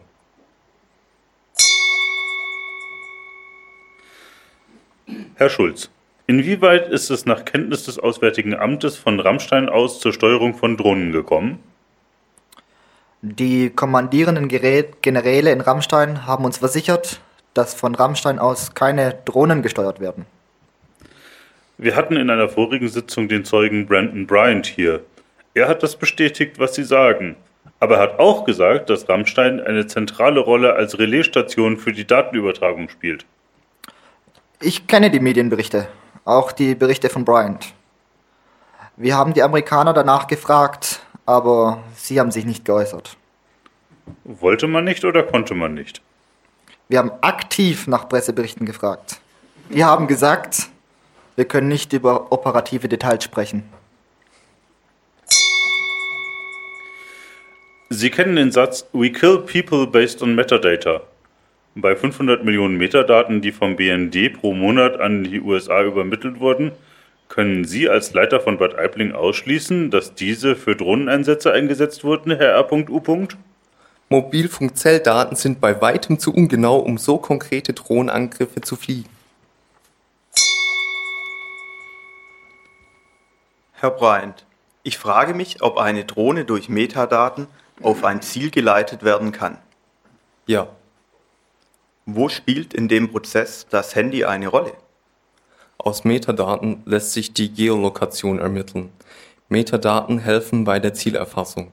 [5.34, 5.90] Herr Schulz,
[6.28, 11.10] Inwieweit ist es nach Kenntnis des Auswärtigen Amtes von Rammstein aus zur Steuerung von Drohnen
[11.10, 11.58] gekommen?
[13.22, 17.20] Die kommandierenden Generäle in Rammstein haben uns versichert,
[17.54, 20.26] dass von Rammstein aus keine Drohnen gesteuert werden.
[21.76, 25.02] Wir hatten in einer vorigen Sitzung den Zeugen Brandon Bryant hier.
[25.54, 27.36] Er hat das bestätigt, was Sie sagen.
[27.78, 32.88] Aber er hat auch gesagt, dass Rammstein eine zentrale Rolle als Relaisstation für die Datenübertragung
[32.88, 33.24] spielt.
[34.60, 35.88] Ich kenne die Medienberichte
[36.24, 37.74] auch die Berichte von Bryant.
[38.96, 43.16] Wir haben die Amerikaner danach gefragt, aber sie haben sich nicht geäußert.
[44.24, 46.02] Wollte man nicht oder konnte man nicht?
[46.88, 49.20] Wir haben aktiv nach Presseberichten gefragt.
[49.68, 50.68] Wir haben gesagt,
[51.36, 53.62] wir können nicht über operative Details sprechen.
[57.88, 61.02] Sie kennen den Satz We kill people based on metadata.
[61.76, 66.72] Bei 500 Millionen Metadaten, die vom BND pro Monat an die USA übermittelt wurden,
[67.30, 72.50] können Sie als Leiter von Bad Aibling ausschließen, dass diese für Drohneneinsätze eingesetzt wurden, Herr
[72.50, 73.28] R.U.
[74.10, 79.08] Mobilfunkzelldaten sind bei weitem zu ungenau, um so konkrete Drohnenangriffe zu fliegen.
[83.74, 84.44] Herr Bryant,
[84.82, 87.46] ich frage mich, ob eine Drohne durch Metadaten
[87.80, 89.56] auf ein Ziel geleitet werden kann.
[90.46, 90.66] Ja.
[92.06, 94.72] Wo spielt in dem Prozess das Handy eine Rolle?
[95.82, 98.90] Aus Metadaten lässt sich die Geolokation ermitteln.
[99.48, 101.72] Metadaten helfen bei der Zielerfassung.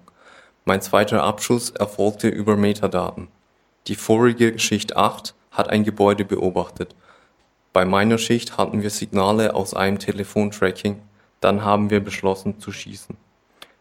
[0.64, 3.28] Mein zweiter Abschuss erfolgte über Metadaten.
[3.88, 6.96] Die vorige Schicht 8 hat ein Gebäude beobachtet.
[7.74, 11.02] Bei meiner Schicht hatten wir Signale aus einem Telefontracking,
[11.42, 13.18] dann haben wir beschlossen zu schießen.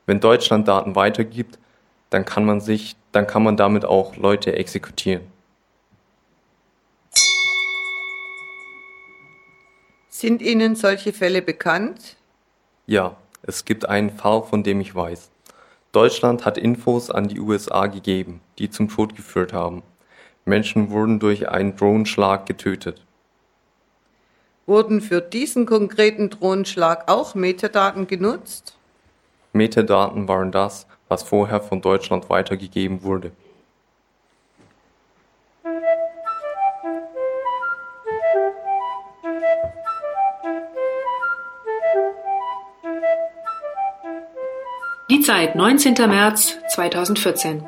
[0.06, 1.60] Wenn Deutschland Daten weitergibt,
[2.10, 5.22] dann kann man sich, dann kann man damit auch Leute exekutieren.
[10.18, 12.16] Sind Ihnen solche Fälle bekannt?
[12.86, 15.30] Ja, es gibt einen Fall, von dem ich weiß.
[15.92, 19.82] Deutschland hat Infos an die USA gegeben, die zum Tod geführt haben.
[20.46, 23.04] Menschen wurden durch einen Drohnenschlag getötet.
[24.64, 28.78] Wurden für diesen konkreten Drohnenschlag auch Metadaten genutzt?
[29.52, 33.32] Metadaten waren das, was vorher von Deutschland weitergegeben wurde.
[45.08, 45.94] Die Zeit 19.
[46.08, 47.64] März 2014.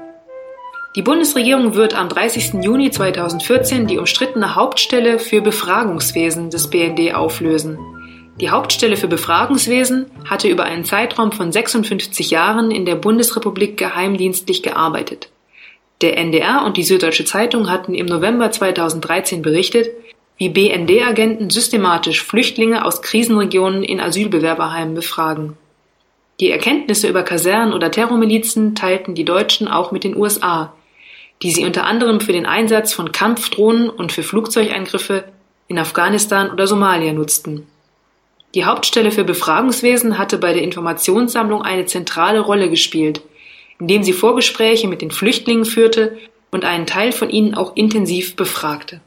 [0.96, 2.64] Die Bundesregierung wird am 30.
[2.64, 7.79] Juni 2014 die umstrittene Hauptstelle für Befragungswesen des BND auflösen.
[8.40, 14.64] Die Hauptstelle für Befragungswesen hatte über einen Zeitraum von 56 Jahren in der Bundesrepublik geheimdienstlich
[14.64, 15.31] gearbeitet.
[16.01, 19.90] Der NDR und die Süddeutsche Zeitung hatten im November 2013 berichtet,
[20.38, 25.57] wie BND-Agenten systematisch Flüchtlinge aus Krisenregionen in Asylbewerberheimen befragen.
[26.40, 30.72] Die Erkenntnisse über Kasernen oder Terrormilizen teilten die Deutschen auch mit den USA,
[31.42, 35.24] die sie unter anderem für den Einsatz von Kampfdrohnen und für Flugzeugeingriffe
[35.66, 37.66] in Afghanistan oder Somalia nutzten.
[38.55, 43.20] Die Hauptstelle für Befragungswesen hatte bei der Informationssammlung eine zentrale Rolle gespielt,
[43.79, 46.18] indem sie Vorgespräche mit den Flüchtlingen führte
[46.51, 49.01] und einen Teil von ihnen auch intensiv befragte.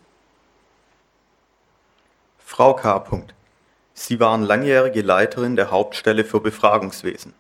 [2.46, 3.00] Frau K.
[4.04, 7.36] Sie waren langjährige Leiterin der Hauptstelle für Befragungswesen.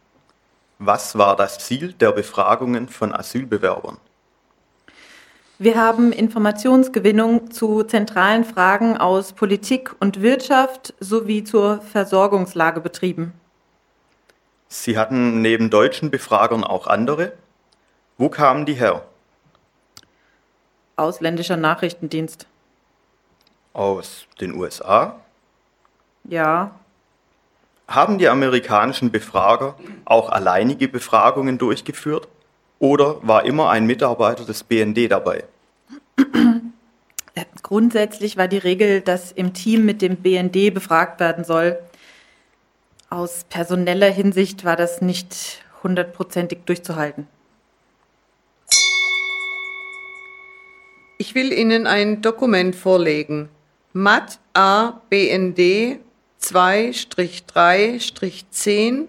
[0.77, 3.97] Was war das Ziel der Befragungen von Asylbewerbern?
[5.57, 13.33] Wir haben Informationsgewinnung zu zentralen Fragen aus Politik und Wirtschaft sowie zur Versorgungslage betrieben.
[14.67, 17.33] Sie hatten neben deutschen Befragern auch andere.
[18.19, 19.03] Wo kamen die her?
[20.95, 22.45] Ausländischer Nachrichtendienst.
[23.73, 25.21] Aus den USA?
[26.23, 26.71] Ja.
[27.87, 32.27] Haben die amerikanischen Befrager auch alleinige Befragungen durchgeführt
[32.79, 35.43] oder war immer ein Mitarbeiter des BND dabei?
[37.33, 41.79] Äh, grundsätzlich war die Regel, dass im Team mit dem BND befragt werden soll.
[43.09, 47.27] Aus personeller Hinsicht war das nicht hundertprozentig durchzuhalten.
[51.17, 53.49] Ich will Ihnen ein Dokument vorlegen.
[53.93, 55.99] MAT A BND
[56.51, 59.07] 2-3-10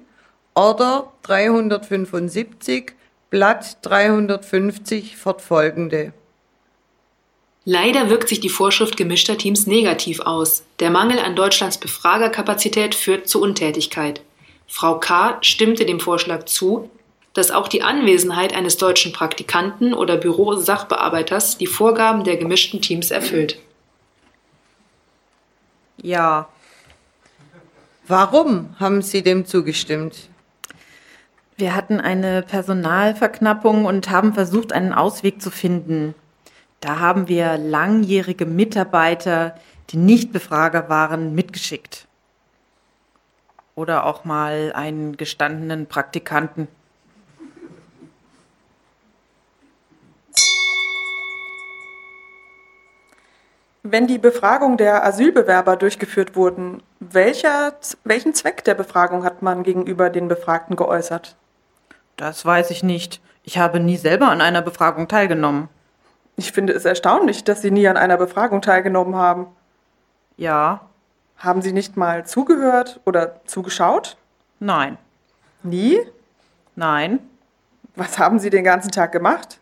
[0.55, 2.93] Order 375
[3.31, 6.13] Blatt 350 fortfolgende.
[7.65, 10.65] Leider wirkt sich die Vorschrift gemischter Teams negativ aus.
[10.81, 14.21] Der Mangel an Deutschlands Befragerkapazität führt zu Untätigkeit.
[14.67, 15.39] Frau K.
[15.43, 16.91] stimmte dem Vorschlag zu,
[17.35, 23.59] dass auch die Anwesenheit eines deutschen Praktikanten oder Bürosachbearbeiters die Vorgaben der gemischten Teams erfüllt.
[26.03, 26.49] Ja,
[28.09, 30.29] Warum haben Sie dem zugestimmt?
[31.57, 36.17] Wir hatten eine Personalverknappung und haben versucht, einen Ausweg zu finden.
[36.81, 39.55] Da haben wir langjährige Mitarbeiter,
[39.91, 42.09] die nicht Befrager waren, mitgeschickt.
[43.77, 46.67] Oder auch mal einen gestandenen Praktikanten.
[53.85, 57.73] Wenn die Befragung der Asylbewerber durchgeführt wurden, welcher,
[58.05, 61.35] welchen Zweck der Befragung hat man gegenüber den Befragten geäußert?
[62.17, 63.21] Das weiß ich nicht.
[63.43, 65.69] Ich habe nie selber an einer Befragung teilgenommen.
[66.37, 69.47] Ich finde es erstaunlich, dass Sie nie an einer Befragung teilgenommen haben.
[70.37, 70.83] Ja.
[71.37, 74.17] Haben Sie nicht mal zugehört oder zugeschaut?
[74.61, 74.97] Nein.
[75.65, 75.99] Nie?
[76.77, 77.19] Nein.
[77.97, 79.59] Was haben Sie den ganzen Tag gemacht?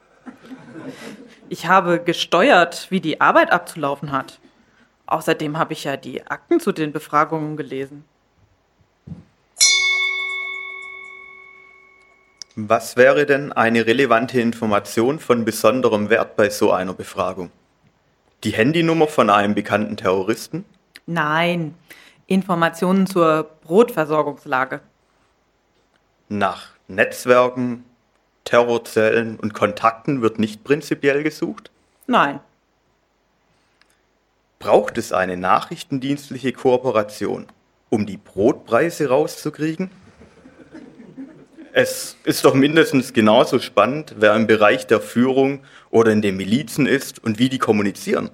[1.50, 4.38] Ich habe gesteuert, wie die Arbeit abzulaufen hat.
[5.06, 8.04] Außerdem habe ich ja die Akten zu den Befragungen gelesen.
[12.54, 17.50] Was wäre denn eine relevante Information von besonderem Wert bei so einer Befragung?
[18.44, 20.64] Die Handynummer von einem bekannten Terroristen?
[21.06, 21.74] Nein,
[22.28, 24.82] Informationen zur Brotversorgungslage.
[26.28, 27.84] Nach Netzwerken,
[28.44, 31.70] Terrorzellen und Kontakten wird nicht prinzipiell gesucht?
[32.06, 32.40] Nein.
[34.58, 37.46] Braucht es eine nachrichtendienstliche Kooperation,
[37.88, 39.90] um die Brotpreise rauszukriegen?
[41.72, 46.86] Es ist doch mindestens genauso spannend, wer im Bereich der Führung oder in den Milizen
[46.86, 48.30] ist und wie die kommunizieren.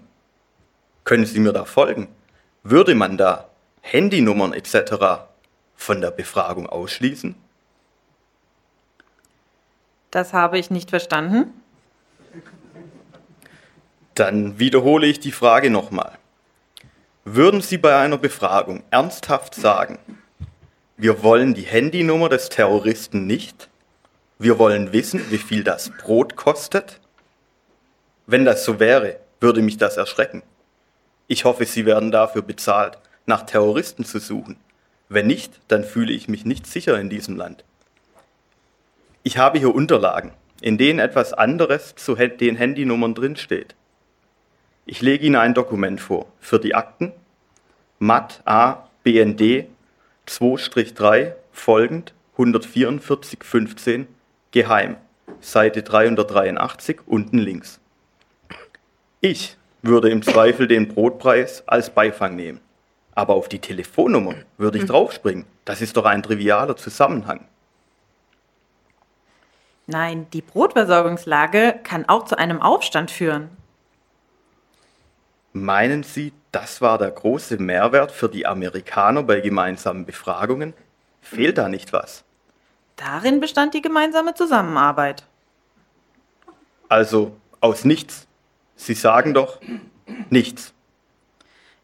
[1.05, 2.09] Können Sie mir da folgen?
[2.63, 3.51] Würde man da
[3.83, 5.29] Handynummern etc.
[5.77, 7.37] von der Befragung ausschließen?
[10.17, 11.53] Das habe ich nicht verstanden.
[14.15, 16.17] Dann wiederhole ich die Frage nochmal.
[17.27, 19.99] Würden Sie bei einer Befragung ernsthaft sagen,
[20.97, 23.69] wir wollen die Handynummer des Terroristen nicht,
[24.39, 26.99] wir wollen wissen, wie viel das Brot kostet?
[28.27, 30.43] Wenn das so wäre, würde mich das erschrecken.
[31.27, 34.57] Ich hoffe, Sie werden dafür bezahlt, nach Terroristen zu suchen.
[35.11, 37.65] Wenn nicht, dann fühle ich mich nicht sicher in diesem Land.
[39.27, 43.75] Ich habe hier Unterlagen, in denen etwas anderes zu den Handynummern drinsteht.
[44.85, 47.11] Ich lege Ihnen ein Dokument vor für die Akten
[47.99, 49.67] MAT A BND
[50.29, 54.07] 2-3 folgend 14415
[54.53, 54.97] geheim,
[55.41, 57.81] Seite 383 unten links.
[59.21, 62.61] Ich würde im Zweifel den Brotpreis als Beifang nehmen.
[63.17, 65.47] Aber auf die Telefonnummer würde ich draufspringen.
[65.65, 67.49] Das ist doch ein trivialer Zusammenhang.
[69.87, 73.51] Nein, die Brotversorgungslage kann auch zu einem Aufstand führen.
[75.53, 80.75] Meinen Sie, das war der große Mehrwert für die Amerikaner bei gemeinsamen Befragungen?
[81.21, 82.25] Fehlt da nicht was?
[82.97, 85.25] Darin bestand die gemeinsame Zusammenarbeit.
[86.89, 88.27] Also aus nichts.
[88.75, 89.61] Sie sagen doch
[90.31, 90.73] nichts.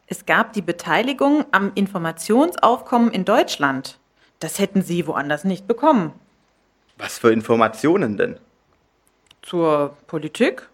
[0.07, 3.99] Es gab die Beteiligung am Informationsaufkommen in Deutschland.
[4.39, 6.13] Das hätten Sie woanders nicht bekommen.
[6.97, 8.37] Was für Informationen denn?
[9.41, 10.69] Zur Politik?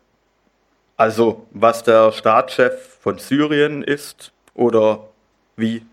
[0.98, 5.08] Also, was der Staatschef von Syrien ist oder
[5.56, 5.86] wie?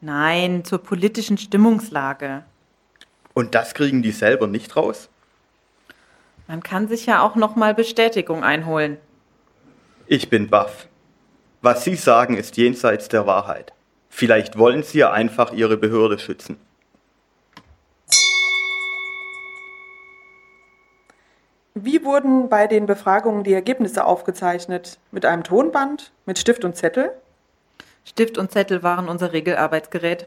[0.00, 2.44] Nein, zur politischen Stimmungslage.
[3.32, 5.08] Und das kriegen die selber nicht raus?
[6.48, 8.98] Man kann sich ja auch noch mal Bestätigung einholen.
[10.06, 10.86] Ich bin baff.
[11.62, 13.72] Was Sie sagen, ist jenseits der Wahrheit.
[14.08, 16.58] Vielleicht wollen Sie ja einfach Ihre Behörde schützen.
[21.78, 24.98] Wie wurden bei den Befragungen die Ergebnisse aufgezeichnet?
[25.10, 26.10] Mit einem Tonband?
[26.24, 27.12] Mit Stift und Zettel?
[28.06, 30.26] Stift und Zettel waren unser Regelarbeitsgerät.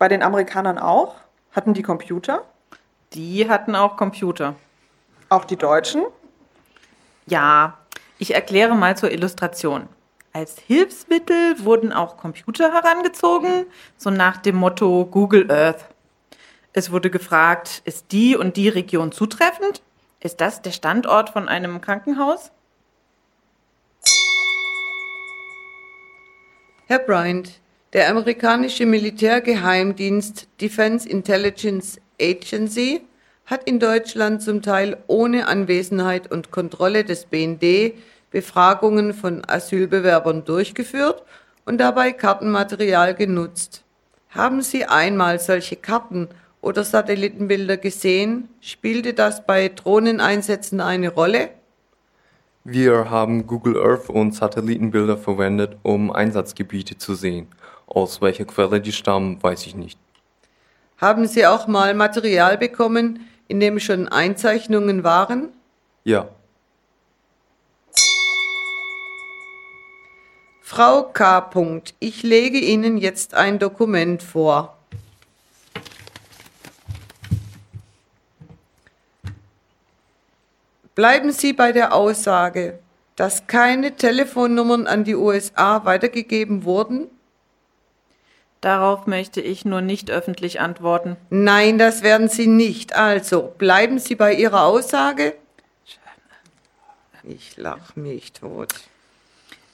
[0.00, 1.14] Bei den Amerikanern auch?
[1.52, 2.42] Hatten die Computer?
[3.12, 4.56] Die hatten auch Computer.
[5.28, 6.02] Auch die Deutschen?
[7.26, 7.78] Ja,
[8.18, 9.88] ich erkläre mal zur Illustration.
[10.32, 15.84] Als Hilfsmittel wurden auch Computer herangezogen, so nach dem Motto Google Earth.
[16.72, 19.82] Es wurde gefragt, ist die und die Region zutreffend?
[20.22, 22.52] Ist das der Standort von einem Krankenhaus?
[26.86, 27.60] Herr Bryant,
[27.92, 33.02] der amerikanische Militärgeheimdienst Defense Intelligence Agency
[33.46, 37.94] hat in Deutschland zum Teil ohne Anwesenheit und Kontrolle des BND
[38.30, 41.24] Befragungen von Asylbewerbern durchgeführt
[41.64, 43.82] und dabei Kartenmaterial genutzt.
[44.30, 46.28] Haben Sie einmal solche Karten
[46.62, 48.48] oder Satellitenbilder gesehen?
[48.62, 51.50] Spielte das bei Drohneneinsätzen eine Rolle?
[52.64, 57.48] Wir haben Google Earth und Satellitenbilder verwendet, um Einsatzgebiete zu sehen.
[57.86, 59.98] Aus welcher Quelle die stammen, weiß ich nicht.
[60.96, 65.48] Haben Sie auch mal Material bekommen, in dem schon Einzeichnungen waren?
[66.04, 66.28] Ja,
[70.74, 71.42] Frau K.
[71.42, 74.78] Punkt, Ich lege Ihnen jetzt ein Dokument vor.
[80.94, 82.78] Bleiben Sie bei der Aussage,
[83.16, 87.08] dass keine Telefonnummern an die USA weitergegeben wurden?
[88.60, 91.16] Darauf möchte ich nur nicht öffentlich antworten.
[91.30, 92.94] Nein, das werden Sie nicht.
[92.94, 95.34] Also, bleiben Sie bei Ihrer Aussage?
[97.24, 98.72] Ich lach mich tot.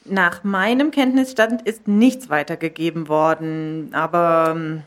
[0.04, 4.82] Nach meinem Kenntnisstand ist nichts weitergegeben worden, aber ähm,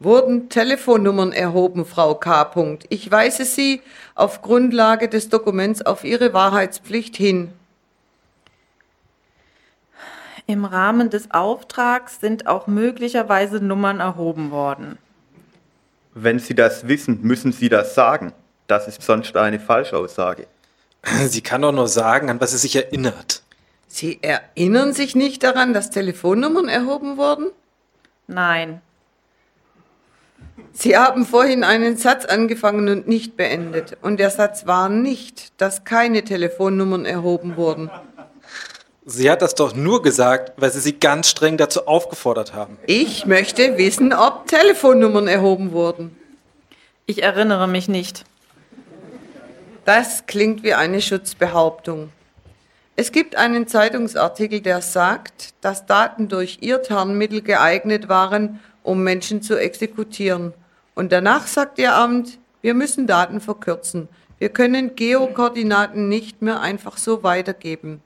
[0.00, 2.44] Wurden Telefonnummern erhoben, Frau K.
[2.44, 2.84] Punkt.
[2.88, 3.82] Ich weise Sie
[4.14, 7.52] auf Grundlage des Dokuments auf Ihre Wahrheitspflicht hin.
[10.48, 14.98] im Rahmen des Auftrags sind auch möglicherweise Nummern erhoben worden.
[16.14, 18.32] Wenn Sie das wissen, müssen Sie das sagen.
[18.66, 20.46] Das ist sonst eine Falschaussage.
[21.26, 23.42] Sie kann doch nur sagen, an was sie sich erinnert.
[23.86, 27.50] Sie erinnern sich nicht daran, dass Telefonnummern erhoben wurden?
[28.26, 28.80] Nein,
[30.72, 33.96] Sie haben vorhin einen Satz angefangen und nicht beendet.
[34.02, 37.90] Und der Satz war nicht, dass keine Telefonnummern erhoben wurden.
[39.04, 42.76] Sie hat das doch nur gesagt, weil Sie sie ganz streng dazu aufgefordert haben.
[42.86, 46.16] Ich möchte wissen, ob Telefonnummern erhoben wurden.
[47.06, 48.24] ich erinnere mich nicht.
[49.86, 52.10] Das klingt wie eine Schutzbehauptung.
[52.96, 59.60] Es gibt einen Zeitungsartikel, der sagt, dass Daten durch Irrtarnmittel geeignet waren, um Menschen zu
[59.60, 60.54] exekutieren.
[60.94, 64.08] Und danach sagt Ihr Amt, wir müssen Daten verkürzen.
[64.38, 68.00] Wir können Geokoordinaten nicht mehr einfach so weitergeben.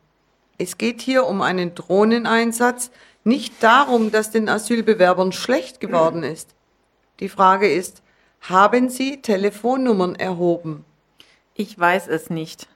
[0.58, 2.90] Es geht hier um einen Drohneneinsatz,
[3.24, 6.50] nicht darum, dass den Asylbewerbern schlecht geworden ist.
[7.20, 8.02] Die Frage ist,
[8.40, 10.84] haben Sie Telefonnummern erhoben?
[11.54, 12.66] Ich weiß es nicht.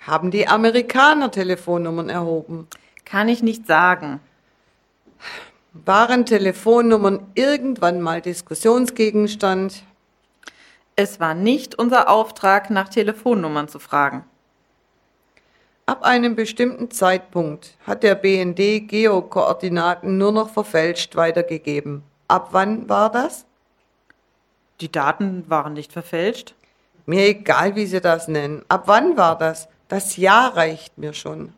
[0.00, 2.66] Haben die Amerikaner Telefonnummern erhoben?
[3.04, 4.20] Kann ich nicht sagen.
[5.84, 9.82] Waren Telefonnummern irgendwann mal Diskussionsgegenstand?
[10.94, 14.24] Es war nicht unser Auftrag, nach Telefonnummern zu fragen.
[15.84, 22.02] Ab einem bestimmten Zeitpunkt hat der BND Geokoordinaten nur noch verfälscht weitergegeben.
[22.26, 23.44] Ab wann war das?
[24.80, 26.54] Die Daten waren nicht verfälscht.
[27.04, 28.64] Mir egal, wie Sie das nennen.
[28.68, 29.68] Ab wann war das?
[29.88, 31.52] Das Jahr reicht mir schon.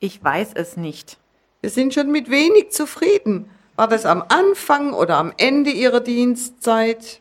[0.00, 1.18] Ich weiß es nicht.
[1.62, 3.48] Wir sind schon mit wenig zufrieden.
[3.76, 7.20] War das am Anfang oder am Ende Ihrer Dienstzeit?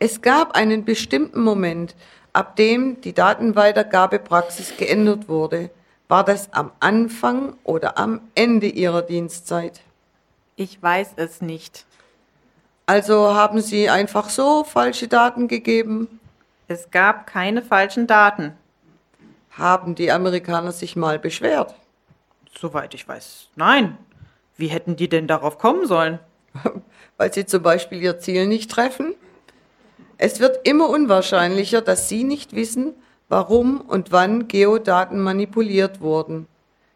[0.00, 1.94] Es gab einen bestimmten Moment,
[2.32, 5.70] ab dem die Datenweitergabepraxis geändert wurde.
[6.08, 9.82] War das am Anfang oder am Ende Ihrer Dienstzeit?
[10.56, 11.86] Ich weiß es nicht.
[12.86, 16.18] Also haben Sie einfach so falsche Daten gegeben?
[16.66, 18.56] Es gab keine falschen Daten.
[19.60, 21.74] Haben die Amerikaner sich mal beschwert?
[22.58, 23.98] Soweit ich weiß, nein.
[24.56, 26.18] Wie hätten die denn darauf kommen sollen?
[27.18, 29.14] Weil sie zum Beispiel ihr Ziel nicht treffen?
[30.16, 32.94] Es wird immer unwahrscheinlicher, dass Sie nicht wissen,
[33.28, 36.46] warum und wann Geodaten manipuliert wurden.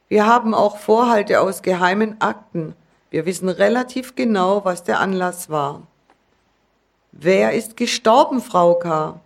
[0.09, 2.75] Wir haben auch Vorhalte aus geheimen Akten.
[3.11, 5.83] Wir wissen relativ genau, was der Anlass war.
[7.13, 9.21] Wer ist gestorben, Frau K.?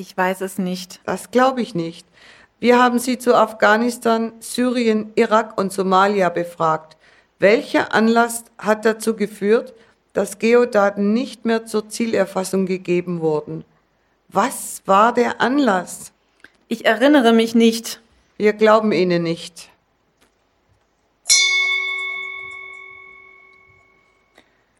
[0.00, 0.98] Ich weiß es nicht.
[1.04, 2.06] Das glaube ich nicht.
[2.58, 6.96] Wir haben Sie zu Afghanistan, Syrien, Irak und Somalia befragt.
[7.38, 9.74] Welcher Anlass hat dazu geführt,
[10.14, 13.62] dass Geodaten nicht mehr zur Zielerfassung gegeben wurden?
[14.28, 16.12] Was war der Anlass?
[16.68, 18.00] Ich erinnere mich nicht.
[18.38, 19.68] Wir glauben Ihnen nicht.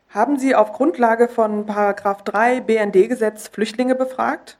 [0.08, 4.56] Haben Sie auf Grundlage von Paragraph 3 BND-Gesetz Flüchtlinge befragt?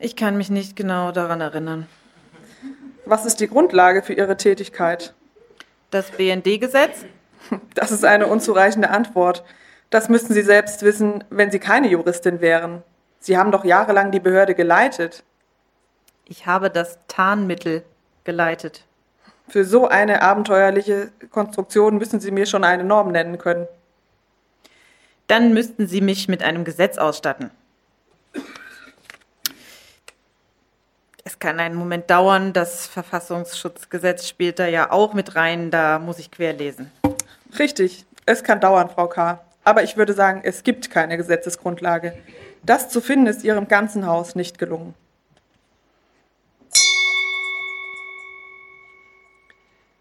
[0.00, 1.88] Ich kann mich nicht genau daran erinnern.
[3.04, 5.12] Was ist die Grundlage für Ihre Tätigkeit?
[5.90, 7.04] Das BND-Gesetz?
[7.74, 9.42] Das ist eine unzureichende Antwort.
[9.90, 12.82] Das müssten Sie selbst wissen, wenn Sie keine Juristin wären.
[13.18, 15.24] Sie haben doch jahrelang die Behörde geleitet.
[16.26, 17.82] Ich habe das Tarnmittel
[18.22, 18.84] geleitet.
[19.48, 23.66] Für so eine abenteuerliche Konstruktion müssen Sie mir schon eine Norm nennen können.
[25.26, 27.50] Dann müssten Sie mich mit einem Gesetz ausstatten.
[31.28, 36.18] Es kann einen Moment dauern, das Verfassungsschutzgesetz spielt da ja auch mit rein, da muss
[36.18, 36.90] ich querlesen.
[37.58, 39.38] Richtig, es kann dauern, Frau K.
[39.62, 42.14] Aber ich würde sagen, es gibt keine Gesetzesgrundlage.
[42.62, 44.94] Das zu finden ist Ihrem ganzen Haus nicht gelungen.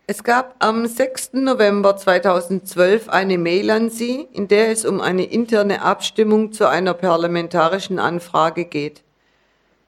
[0.08, 1.34] Es gab am 6.
[1.34, 6.94] November 2012 eine Mail an Sie, in der es um eine interne Abstimmung zu einer
[6.94, 9.04] parlamentarischen Anfrage geht.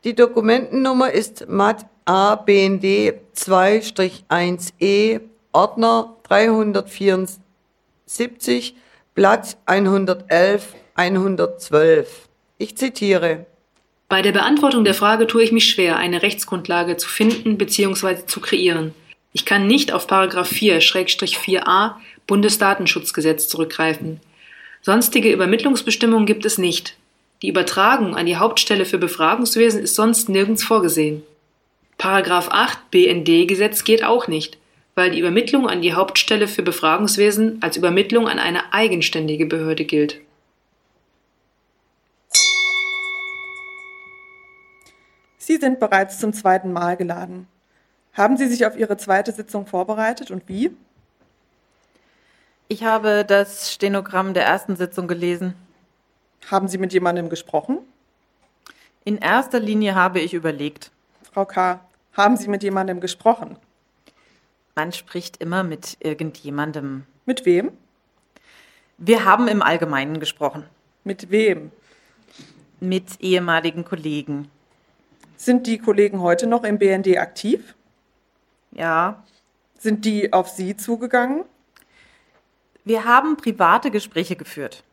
[0.06, 2.86] Die Dokumentennummer ist MAT ABND
[3.36, 5.20] 2-1E,
[5.52, 8.76] Ordner 374,
[9.14, 12.30] Blatt 111, 112.
[12.58, 13.46] Ich zitiere.
[14.08, 18.26] Bei der Beantwortung der Frage tue ich mich schwer, eine Rechtsgrundlage zu finden bzw.
[18.26, 18.94] zu kreieren.
[19.34, 21.96] Ich kann nicht auf Paragraph 4-4a
[22.26, 24.22] Bundesdatenschutzgesetz zurückgreifen.
[24.82, 26.96] Sonstige Übermittlungsbestimmungen gibt es nicht.
[27.42, 31.24] Die Übertragung an die Hauptstelle für Befragungswesen ist sonst nirgends vorgesehen.
[31.98, 34.58] Paragraph 8 BND-Gesetz geht auch nicht,
[34.96, 40.20] weil die Übermittlung an die Hauptstelle für Befragungswesen als Übermittlung an eine eigenständige Behörde gilt.
[45.38, 47.48] Sie sind bereits zum zweiten Mal geladen.
[48.14, 50.72] Haben Sie sich auf Ihre zweite Sitzung vorbereitet und wie?
[52.68, 55.56] Ich habe das Stenogramm der ersten Sitzung gelesen.
[56.48, 57.80] Haben Sie mit jemandem gesprochen?
[59.06, 60.92] In erster Linie habe ich überlegt.
[61.32, 61.80] Frau K.,
[62.14, 63.58] haben Sie mit jemandem gesprochen?
[64.76, 67.06] Man spricht immer mit irgendjemandem.
[67.26, 67.72] Mit wem?
[68.98, 70.66] Wir haben im Allgemeinen gesprochen.
[71.04, 71.72] Mit wem?
[72.80, 74.50] Mit ehemaligen Kollegen.
[75.38, 77.76] Sind die Kollegen heute noch im BND aktiv?
[78.72, 79.24] Ja.
[79.78, 81.46] Sind die auf Sie zugegangen?
[82.84, 84.84] Wir haben private Gespräche geführt.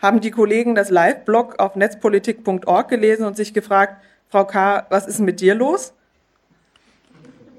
[0.00, 5.20] Haben die Kollegen das Live-Blog auf netzpolitik.org gelesen und sich gefragt, Frau K., was ist
[5.20, 5.92] mit dir los?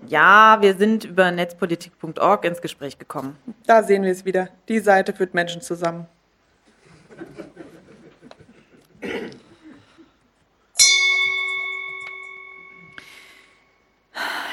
[0.08, 3.38] Ja, wir sind über netzpolitik.org ins Gespräch gekommen.
[3.66, 4.50] Da sehen wir es wieder.
[4.68, 6.06] Die Seite führt Menschen zusammen.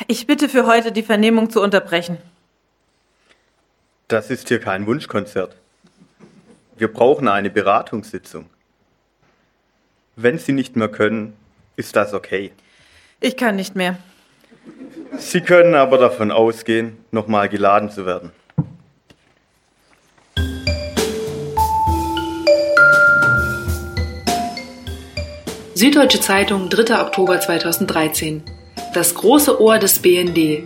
[0.08, 2.18] Ich bitte für heute die Vernehmung zu unterbrechen.
[4.08, 5.56] Das ist hier kein Wunschkonzert.
[6.76, 8.46] Wir brauchen eine Beratungssitzung.
[10.16, 11.34] Wenn Sie nicht mehr können,
[11.76, 12.52] ist das okay.
[13.20, 13.98] Ich kann nicht mehr.
[15.18, 18.32] Sie können aber davon ausgehen, nochmal geladen zu werden.
[25.74, 27.00] Süddeutsche Zeitung, 3.
[27.02, 28.42] Oktober 2013.
[28.94, 30.62] Das große Ohr des BND.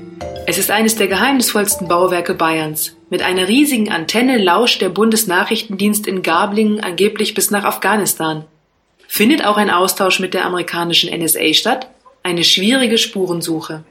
[0.49, 2.97] Es ist eines der geheimnisvollsten Bauwerke Bayerns.
[3.11, 8.45] Mit einer riesigen Antenne lauscht der Bundesnachrichtendienst in Gablingen angeblich bis nach Afghanistan.
[9.09, 11.89] Findet auch ein Austausch mit der amerikanischen NSA statt?
[12.23, 13.83] Eine schwierige Spurensuche.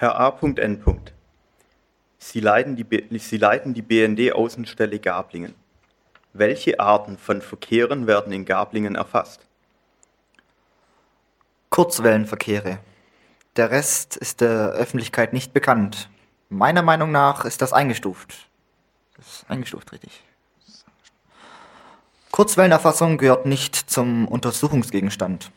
[0.00, 0.82] Herr A.N.
[2.16, 5.54] Sie leiten die, Sie leiten die BND-Außenstelle Gablingen.
[6.32, 9.46] Welche Arten von Verkehren werden in Gablingen erfasst?
[11.68, 12.78] Kurzwellenverkehre.
[13.56, 16.08] Der Rest ist der Öffentlichkeit nicht bekannt.
[16.48, 18.48] Meiner Meinung nach ist das eingestuft.
[19.18, 20.22] Das ist eingestuft, richtig.
[22.30, 25.50] Kurzwellenerfassung gehört nicht zum Untersuchungsgegenstand.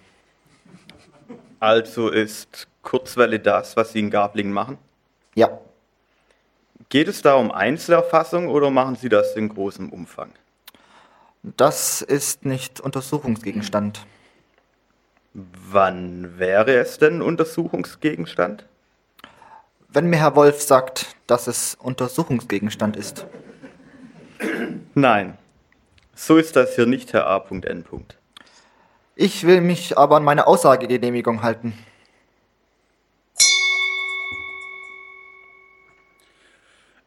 [1.61, 4.77] Also ist Kurzwelle das, was Sie in Gablingen machen?
[5.33, 5.49] Ja.
[6.89, 10.31] Geht es da um Einzelerfassung oder machen Sie das in großem Umfang?
[11.41, 14.05] Das ist nicht Untersuchungsgegenstand.
[15.33, 18.67] Wann wäre es denn Untersuchungsgegenstand?
[19.89, 23.25] Wenn mir Herr Wolf sagt, dass es Untersuchungsgegenstand ist.
[24.93, 25.37] Nein,
[26.15, 27.85] so ist das hier nicht, Herr A.N.
[29.15, 31.73] Ich will mich aber an meine Aussagegenehmigung halten.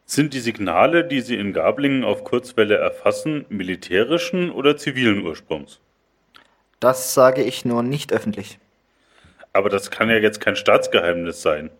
[0.09, 5.81] Sind die Signale, die Sie in Gablingen auf Kurzwelle erfassen, militärischen oder zivilen Ursprungs?
[6.79, 8.57] Das sage ich nur nicht öffentlich.
[9.51, 11.71] Aber das kann ja jetzt kein Staatsgeheimnis sein.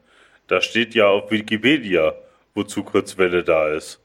[0.48, 2.16] Da steht ja auf Wikipedia,
[2.54, 4.02] wozu Kurzwelle da ist.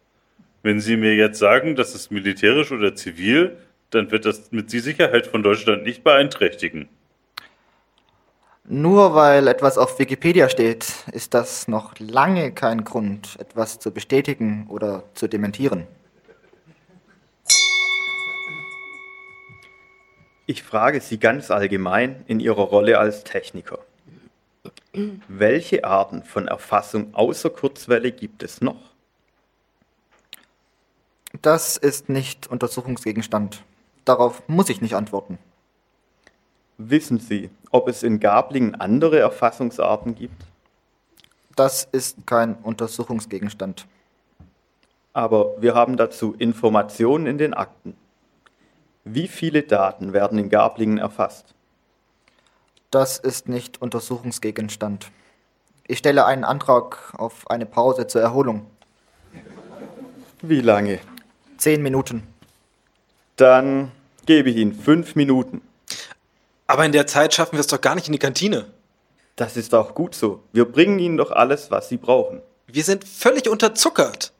[0.62, 3.56] Wenn Sie mir jetzt sagen, das ist militärisch oder zivil,
[3.90, 6.88] dann wird das mit Sicherheit von Deutschland nicht beeinträchtigen.
[8.64, 14.66] Nur weil etwas auf Wikipedia steht, ist das noch lange kein Grund, etwas zu bestätigen
[14.68, 15.86] oder zu dementieren.
[20.46, 23.78] Ich frage Sie ganz allgemein in Ihrer Rolle als Techniker.
[25.26, 28.92] Welche Arten von Erfassung außer Kurzwelle gibt es noch?
[31.40, 33.62] Das ist nicht Untersuchungsgegenstand.
[34.04, 35.38] Darauf muss ich nicht antworten.
[36.78, 40.44] Wissen Sie, ob es in Gablingen andere Erfassungsarten gibt?
[41.54, 43.86] Das ist kein Untersuchungsgegenstand.
[45.12, 47.94] Aber wir haben dazu Informationen in den Akten.
[49.04, 51.54] Wie viele Daten werden in Gablingen erfasst?
[52.90, 55.10] Das ist nicht Untersuchungsgegenstand.
[55.86, 58.66] Ich stelle einen Antrag auf eine Pause zur Erholung.
[60.40, 61.00] Wie lange?
[61.56, 62.22] Zehn Minuten.
[63.36, 63.90] Dann
[64.26, 65.62] gebe ich Ihnen fünf Minuten.
[66.72, 68.64] Aber in der Zeit schaffen wir es doch gar nicht in die Kantine.
[69.36, 70.42] Das ist auch gut so.
[70.52, 72.40] Wir bringen Ihnen doch alles, was Sie brauchen.
[72.66, 74.32] Wir sind völlig unterzuckert.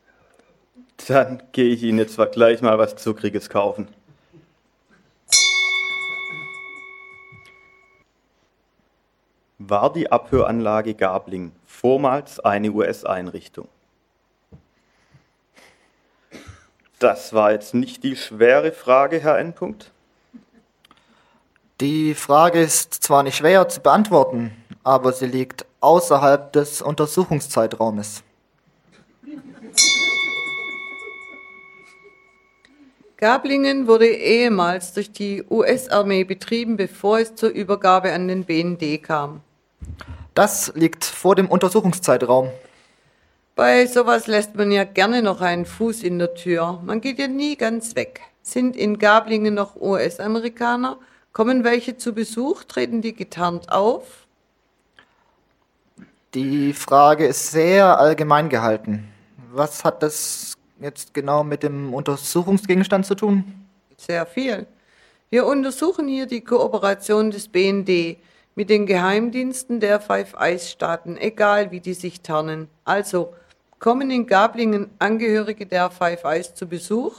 [1.09, 3.87] Dann gehe ich Ihnen jetzt gleich mal was Zuckriges kaufen.
[9.59, 13.69] War die Abhöranlage Gabling vormals eine US-Einrichtung?
[16.99, 19.55] Das war jetzt nicht die schwere Frage, Herr N.
[21.83, 24.53] Die Frage ist zwar nicht schwer zu beantworten,
[24.85, 28.23] aber sie liegt außerhalb des Untersuchungszeitraumes.
[33.17, 39.41] Gablingen wurde ehemals durch die US-Armee betrieben, bevor es zur Übergabe an den BND kam.
[40.35, 42.51] Das liegt vor dem Untersuchungszeitraum.
[43.57, 46.81] Bei sowas lässt man ja gerne noch einen Fuß in der Tür.
[46.85, 48.21] Man geht ja nie ganz weg.
[48.41, 50.99] Sind in Gablingen noch US-Amerikaner?
[51.33, 52.65] Kommen welche zu Besuch?
[52.65, 54.27] Treten die getarnt auf?
[56.35, 59.09] Die Frage ist sehr allgemein gehalten.
[59.51, 63.67] Was hat das jetzt genau mit dem Untersuchungsgegenstand zu tun?
[63.97, 64.67] Sehr viel.
[65.31, 68.19] Wir untersuchen hier die Kooperation des BND
[68.55, 72.69] mit den Geheimdiensten der Five Eyes Staaten, egal wie die sich tarnen.
[72.85, 73.33] Also,
[73.79, 77.15] kommen in Gablingen Angehörige der Five Eyes zu Besuch?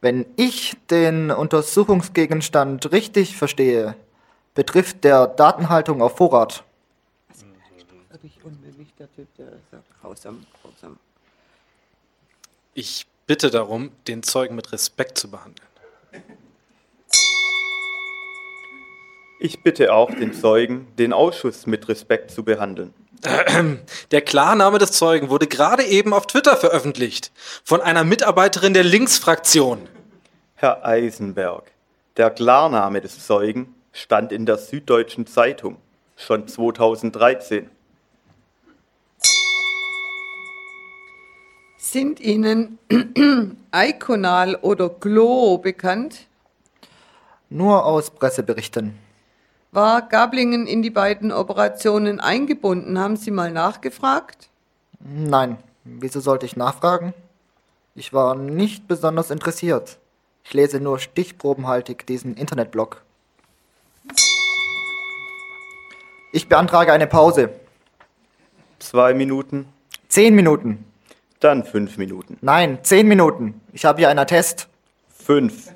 [0.00, 3.96] Wenn ich den Untersuchungsgegenstand richtig verstehe,
[4.54, 6.64] betrifft der Datenhaltung auf Vorrat.
[12.72, 15.68] Ich bitte darum, den Zeugen mit Respekt zu behandeln.
[19.38, 22.94] Ich bitte auch den Zeugen, den Ausschuss mit Respekt zu behandeln.
[24.10, 27.32] Der Klarname des Zeugen wurde gerade eben auf Twitter veröffentlicht
[27.64, 29.88] von einer Mitarbeiterin der Linksfraktion.
[30.54, 31.70] Herr Eisenberg,
[32.16, 35.76] der Klarname des Zeugen stand in der Süddeutschen Zeitung
[36.16, 37.70] schon 2013.
[41.78, 42.78] Sind Ihnen
[43.74, 46.26] Iconal oder Glo bekannt?
[47.48, 48.96] Nur aus Presseberichten.
[49.72, 52.98] War Gablingen in die beiden Operationen eingebunden?
[52.98, 54.48] Haben Sie mal nachgefragt?
[54.98, 57.14] Nein, wieso sollte ich nachfragen?
[57.94, 59.98] Ich war nicht besonders interessiert.
[60.44, 63.02] Ich lese nur stichprobenhaltig diesen Internetblog.
[66.32, 67.50] Ich beantrage eine Pause.
[68.78, 69.68] Zwei Minuten,
[70.08, 70.84] Zehn Minuten.
[71.38, 72.36] dann fünf Minuten.
[72.40, 73.60] Nein, zehn Minuten.
[73.72, 74.68] Ich habe hier einen Attest.
[75.08, 75.72] Fünf.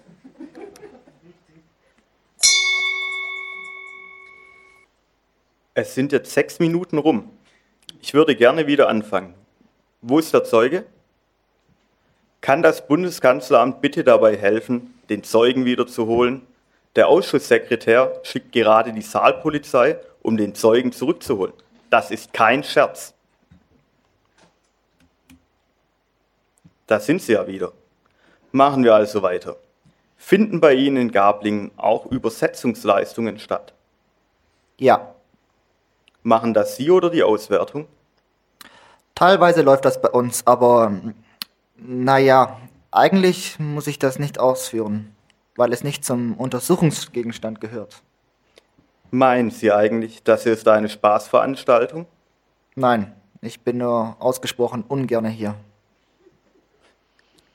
[5.77, 7.31] Es sind jetzt sechs Minuten rum.
[8.01, 9.35] Ich würde gerne wieder anfangen.
[10.03, 10.87] Wo ist der Zeuge?
[12.41, 16.43] Kann das Bundeskanzleramt bitte dabei helfen, den Zeugen wiederzuholen?
[16.95, 21.55] Der Ausschusssekretär schickt gerade die Saalpolizei, um den Zeugen zurückzuholen.
[21.91, 23.13] Das ist kein Scherz.
[26.87, 27.73] Da sind sie ja wieder.
[28.53, 29.57] Machen wir also weiter.
[30.17, 33.75] Finden bei Ihnen in Gablingen auch Übersetzungsleistungen statt?
[34.79, 35.15] Ja,
[36.25, 37.87] Machen das Sie oder die Auswertung?
[39.15, 40.93] teilweise läuft das bei uns, aber
[41.77, 42.61] naja,
[42.91, 45.15] eigentlich muss ich das nicht ausführen,
[45.57, 48.03] weil es nicht zum Untersuchungsgegenstand gehört.
[49.11, 52.07] Meinen Sie eigentlich, das hier ist eine Spaßveranstaltung?
[52.75, 55.55] Nein, ich bin nur ausgesprochen ungerne hier.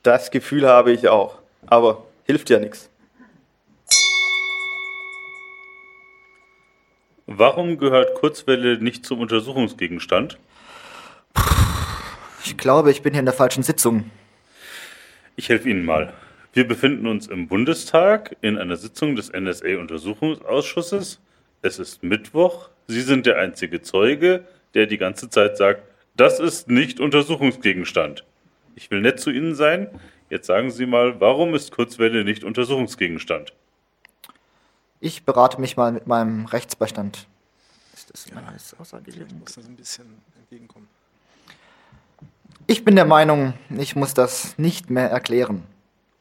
[0.02, 1.36] Das Gefühl habe ich auch.
[1.66, 2.88] Aber hilft ja nichts.
[7.32, 10.36] Warum gehört Kurzwelle nicht zum Untersuchungsgegenstand?
[12.44, 14.10] Ich glaube, ich bin hier in der falschen Sitzung.
[15.36, 16.12] Ich helfe Ihnen mal.
[16.54, 21.20] Wir befinden uns im Bundestag in einer Sitzung des NSA-Untersuchungsausschusses.
[21.62, 22.68] Es ist Mittwoch.
[22.88, 25.84] Sie sind der einzige Zeuge, der die ganze Zeit sagt,
[26.16, 28.24] das ist nicht Untersuchungsgegenstand.
[28.74, 29.86] Ich will nett zu Ihnen sein.
[30.30, 33.52] Jetzt sagen Sie mal, warum ist Kurzwelle nicht Untersuchungsgegenstand?
[35.00, 37.26] Ich berate mich mal mit meinem Rechtsbeistand.
[37.94, 39.38] Ist das alles außergegeben?
[39.38, 40.88] Muss das ein bisschen entgegenkommen.
[42.66, 45.64] Ich bin der Meinung, ich muss das nicht mehr erklären.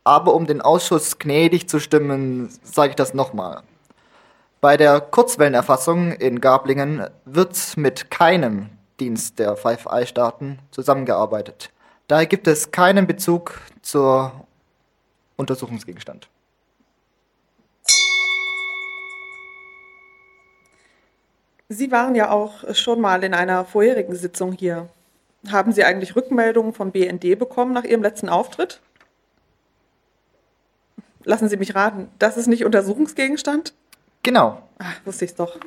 [0.06, 3.64] Aber um den Ausschuss gnädig zu stimmen, sage ich das nochmal.
[4.62, 8.70] Bei der Kurzwellenerfassung in Gablingen wird mit keinem
[9.00, 11.72] Dienst der Five Eye-Staaten zusammengearbeitet.
[12.08, 14.46] Daher gibt es keinen Bezug zur
[15.36, 16.30] Untersuchungsgegenstand.
[21.72, 24.90] Sie waren ja auch schon mal in einer vorherigen Sitzung hier.
[25.52, 28.80] Haben Sie eigentlich Rückmeldungen vom BND bekommen nach Ihrem letzten Auftritt?
[31.24, 33.74] Lassen Sie mich raten, das ist nicht Untersuchungsgegenstand?
[34.24, 34.64] Genau.
[34.80, 35.60] Ach, wusste ich's doch.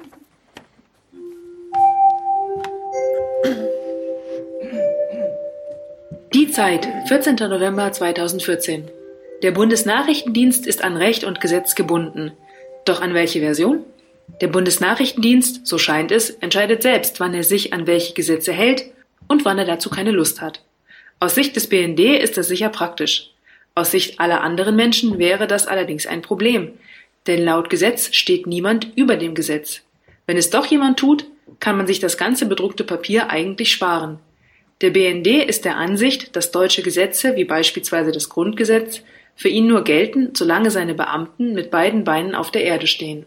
[6.35, 7.37] Die Zeit, 14.
[7.37, 8.91] November 2014.
[9.45, 12.33] Der Bundesnachrichtendienst ist an Recht und Gesetz gebunden.
[12.85, 13.85] Doch an welche Version?
[14.41, 18.85] Der Bundesnachrichtendienst, so scheint es, entscheidet selbst, wann er sich an welche Gesetze hält
[19.29, 20.63] und wann er dazu keine Lust hat.
[21.21, 23.31] Aus Sicht des BND ist das sicher praktisch.
[23.75, 26.73] Aus Sicht aller anderen Menschen wäre das allerdings ein Problem,
[27.27, 29.83] denn laut Gesetz steht niemand über dem Gesetz.
[30.27, 31.27] Wenn es doch jemand tut,
[31.61, 34.19] kann man sich das ganze bedruckte Papier eigentlich sparen.
[34.81, 39.03] Der BND ist der Ansicht, dass deutsche Gesetze, wie beispielsweise das Grundgesetz,
[39.37, 43.27] für ihn nur gelten, solange seine Beamten mit beiden Beinen auf der Erde stehen.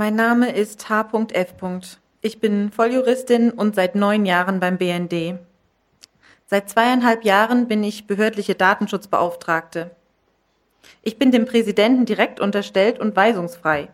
[0.00, 1.56] Mein Name ist H.F.
[2.22, 5.38] Ich bin Volljuristin und seit neun Jahren beim BND.
[6.46, 9.90] Seit zweieinhalb Jahren bin ich behördliche Datenschutzbeauftragte.
[11.02, 13.90] Ich bin dem Präsidenten direkt unterstellt und weisungsfrei.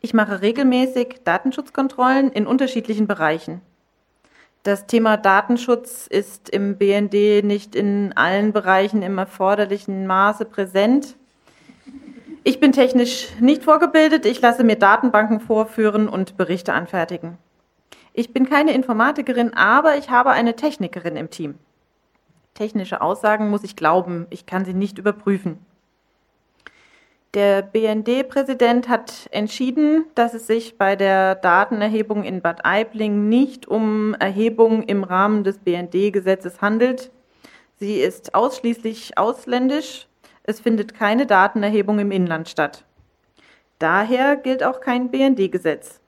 [0.00, 3.60] Ich mache regelmäßig Datenschutzkontrollen in unterschiedlichen Bereichen.
[4.62, 11.16] Das Thema Datenschutz ist im BND nicht in allen Bereichen im erforderlichen Maße präsent.
[12.46, 14.26] Ich bin technisch nicht vorgebildet.
[14.26, 17.38] Ich lasse mir Datenbanken vorführen und Berichte anfertigen.
[18.12, 21.54] Ich bin keine Informatikerin, aber ich habe eine Technikerin im Team.
[22.52, 25.58] Technische Aussagen muss ich glauben, ich kann sie nicht überprüfen.
[27.32, 34.12] Der BND-Präsident hat entschieden, dass es sich bei der Datenerhebung in Bad Aibling nicht um
[34.20, 37.10] Erhebung im Rahmen des BND-Gesetzes handelt.
[37.80, 40.08] Sie ist ausschließlich ausländisch.
[40.44, 42.84] Es findet keine Datenerhebung im Inland statt.
[43.78, 46.00] Daher gilt auch kein BND-Gesetz.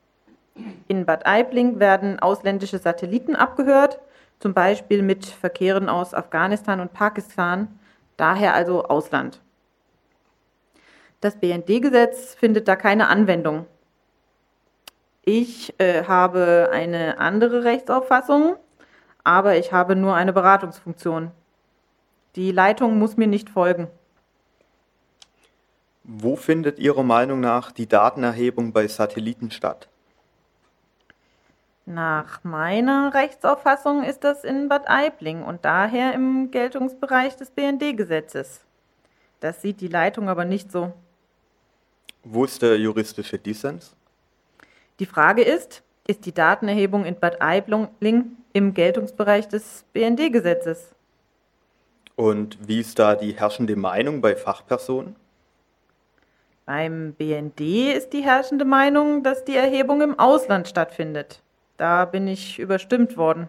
[0.88, 3.98] In Bad Aibling werden ausländische Satelliten abgehört,
[4.38, 7.78] zum Beispiel mit Verkehren aus Afghanistan und Pakistan,
[8.18, 9.40] daher also Ausland.
[11.22, 13.66] Das BND-Gesetz findet da keine Anwendung.
[15.22, 18.56] Ich äh, habe eine andere Rechtsauffassung,
[19.24, 21.30] aber ich habe nur eine Beratungsfunktion.
[22.36, 23.88] Die Leitung muss mir nicht folgen.
[26.08, 29.88] Wo findet Ihrer Meinung nach die Datenerhebung bei Satelliten statt?
[31.84, 38.60] Nach meiner Rechtsauffassung ist das in Bad Aibling und daher im Geltungsbereich des BND-Gesetzes.
[39.40, 40.92] Das sieht die Leitung aber nicht so.
[42.22, 43.96] Wo ist der juristische Dissens?
[45.00, 50.94] Die Frage ist, ist die Datenerhebung in Bad Aibling im Geltungsbereich des BND-Gesetzes?
[52.14, 55.16] Und wie ist da die herrschende Meinung bei Fachpersonen?
[56.66, 57.60] Beim BND
[57.94, 61.40] ist die herrschende Meinung, dass die Erhebung im Ausland stattfindet.
[61.76, 63.48] Da bin ich überstimmt worden.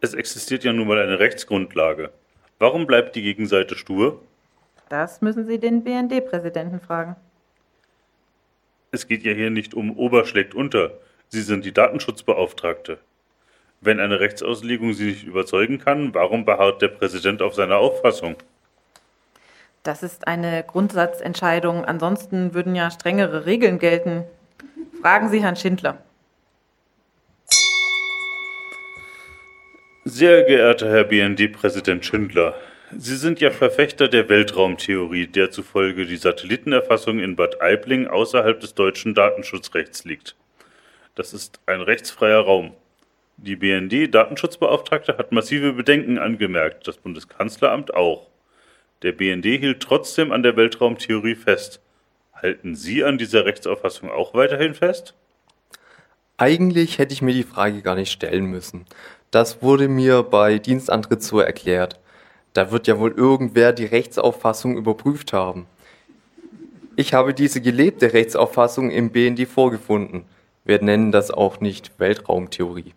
[0.00, 2.10] Es existiert ja nun mal eine Rechtsgrundlage.
[2.58, 4.20] Warum bleibt die Gegenseite stur?
[4.88, 7.14] Das müssen Sie den BND-Präsidenten fragen.
[8.90, 10.90] Es geht ja hier nicht um Oberschlägt unter.
[11.28, 12.98] Sie sind die Datenschutzbeauftragte.
[13.84, 18.36] Wenn eine Rechtsauslegung Sie nicht überzeugen kann, warum beharrt der Präsident auf seiner Auffassung?
[19.82, 21.84] Das ist eine Grundsatzentscheidung.
[21.84, 24.24] Ansonsten würden ja strengere Regeln gelten.
[25.02, 25.98] Fragen Sie Herrn Schindler.
[30.06, 32.54] Sehr geehrter Herr BND-Präsident Schindler,
[32.96, 38.74] Sie sind ja Verfechter der Weltraumtheorie, der zufolge die Satellitenerfassung in Bad Aibling außerhalb des
[38.74, 40.36] deutschen Datenschutzrechts liegt.
[41.14, 42.74] Das ist ein rechtsfreier Raum.
[43.36, 48.28] Die BND-Datenschutzbeauftragte hat massive Bedenken angemerkt, das Bundeskanzleramt auch.
[49.02, 51.80] Der BND hielt trotzdem an der Weltraumtheorie fest.
[52.32, 55.14] Halten Sie an dieser Rechtsauffassung auch weiterhin fest?
[56.36, 58.86] Eigentlich hätte ich mir die Frage gar nicht stellen müssen.
[59.30, 62.00] Das wurde mir bei Dienstantritt so erklärt.
[62.52, 65.66] Da wird ja wohl irgendwer die Rechtsauffassung überprüft haben.
[66.96, 70.24] Ich habe diese gelebte Rechtsauffassung im BND vorgefunden.
[70.64, 72.94] Wir nennen das auch nicht Weltraumtheorie.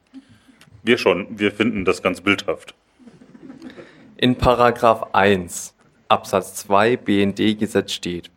[0.88, 2.74] Wir schon, wir finden das ganz bildhaft.
[4.16, 5.76] In Paragraph 1
[6.08, 8.32] Absatz 2 BND-Gesetz steht,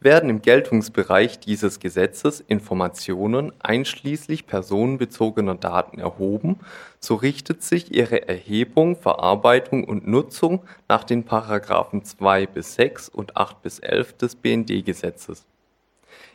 [0.00, 6.58] werden im Geltungsbereich dieses Gesetzes Informationen einschließlich personenbezogener Daten erhoben,
[7.00, 13.36] so richtet sich ihre Erhebung, Verarbeitung und Nutzung nach den Paragraphen 2 bis 6 und
[13.36, 15.44] 8 bis 11 des BND-Gesetzes.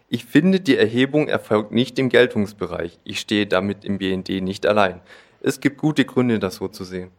[0.09, 2.99] Ich finde, die Erhebung erfolgt nicht im Geltungsbereich.
[3.03, 5.01] Ich stehe damit im BND nicht allein.
[5.41, 7.11] Es gibt gute Gründe, das so zu sehen.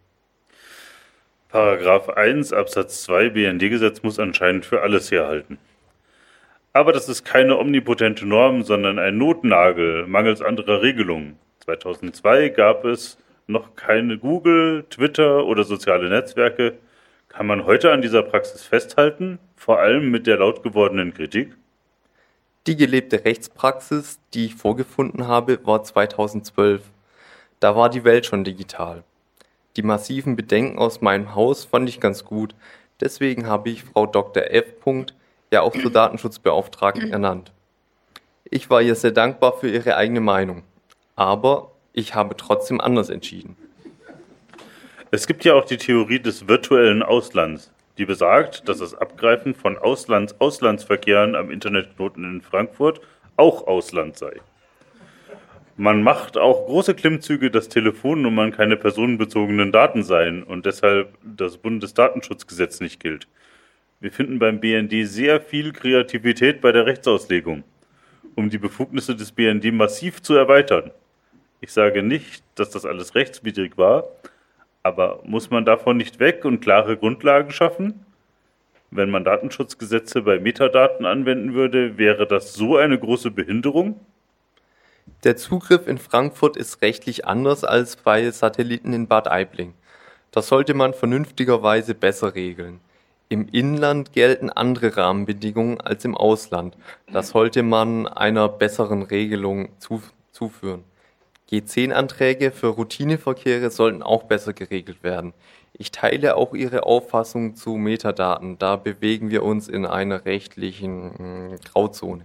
[1.49, 5.59] Paragraph 1 Absatz 2 BND-Gesetz muss anscheinend für alles herhalten.
[6.73, 11.37] Aber das ist keine omnipotente Norm, sondern ein Notnagel mangels anderer Regelungen.
[11.61, 13.19] 2002 gab es
[13.49, 16.79] noch keine Google, Twitter oder soziale Netzwerke.
[17.29, 21.57] Kann man heute an dieser Praxis festhalten, vor allem mit der laut gewordenen Kritik?
[22.67, 26.83] Die gelebte Rechtspraxis, die ich vorgefunden habe, war 2012.
[27.61, 29.05] Da war die Welt schon digital.
[29.77, 32.55] Die massiven Bedenken aus meinem Haus fand ich ganz gut.
[33.01, 34.45] Deswegen habe ich Frau Dr.
[34.51, 34.65] F.
[35.53, 37.53] ja auch zur Datenschutzbeauftragten ernannt.
[38.45, 40.65] Ich war ihr sehr dankbar für ihre eigene Meinung.
[41.17, 43.57] Aber ich habe trotzdem anders entschieden.
[45.11, 49.77] Es gibt ja auch die Theorie des virtuellen Auslands, die besagt, dass das Abgreifen von
[49.77, 53.01] Auslands-Auslandsverkehren am Internetknoten in Frankfurt
[53.37, 54.41] auch Ausland sei.
[55.81, 62.81] Man macht auch große Klimmzüge, dass Telefonnummern keine personenbezogenen Daten seien und deshalb das Bundesdatenschutzgesetz
[62.81, 63.29] nicht gilt.
[63.99, 67.65] Wir finden beim BND sehr viel Kreativität bei der Rechtsauslegung,
[68.35, 70.91] um die Befugnisse des BND massiv zu erweitern.
[71.63, 74.05] Ich sage nicht, dass das alles rechtswidrig war,
[74.83, 78.05] aber muss man davon nicht weg und klare Grundlagen schaffen?
[78.91, 83.99] Wenn man Datenschutzgesetze bei Metadaten anwenden würde, wäre das so eine große Behinderung?
[85.23, 89.75] Der Zugriff in Frankfurt ist rechtlich anders als bei Satelliten in Bad Aibling.
[90.31, 92.81] Das sollte man vernünftigerweise besser regeln.
[93.29, 96.75] Im Inland gelten andere Rahmenbedingungen als im Ausland.
[97.13, 100.03] Das sollte man einer besseren Regelung zu,
[100.33, 100.85] zuführen.
[101.51, 105.35] G10-Anträge für Routineverkehre sollten auch besser geregelt werden.
[105.75, 108.59] Ich teile auch Ihre Auffassung zu Metadaten.
[108.59, 112.25] Da bewegen wir uns in einer rechtlichen hm, Grauzone.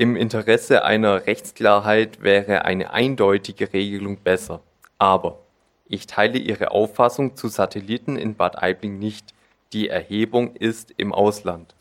[0.00, 4.60] Im Interesse einer Rechtsklarheit wäre eine eindeutige Regelung besser.
[4.96, 5.40] Aber
[5.86, 9.34] ich teile Ihre Auffassung zu Satelliten in Bad Aibling nicht.
[9.72, 11.74] Die Erhebung ist im Ausland.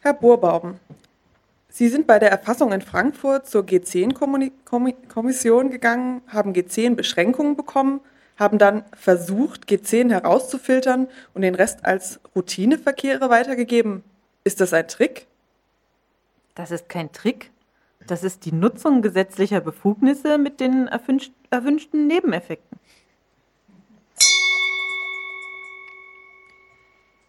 [0.00, 0.80] Herr Burbaum,
[1.68, 8.00] Sie sind bei der Erfassung in Frankfurt zur G10-Kommission gegangen, haben G10-Beschränkungen bekommen,
[8.36, 14.02] haben dann versucht, G10 herauszufiltern und den Rest als Routineverkehre weitergegeben.
[14.42, 15.26] Ist das ein Trick?
[16.54, 17.50] Das ist kein Trick.
[18.06, 20.88] Das ist die Nutzung gesetzlicher Befugnisse mit den
[21.50, 22.78] erwünschten Nebeneffekten.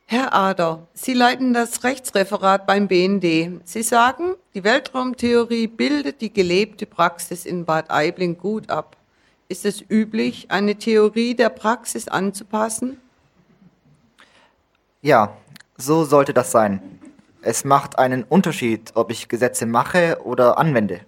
[0.07, 3.61] Herr Ader, Sie leiten das Rechtsreferat beim BND.
[3.63, 8.97] Sie sagen, die Weltraumtheorie bildet die gelebte Praxis in Bad Aibling gut ab.
[9.47, 12.99] Ist es üblich, eine Theorie der Praxis anzupassen?
[15.01, 15.37] Ja,
[15.77, 16.99] so sollte das sein.
[17.41, 21.01] Es macht einen Unterschied, ob ich Gesetze mache oder anwende.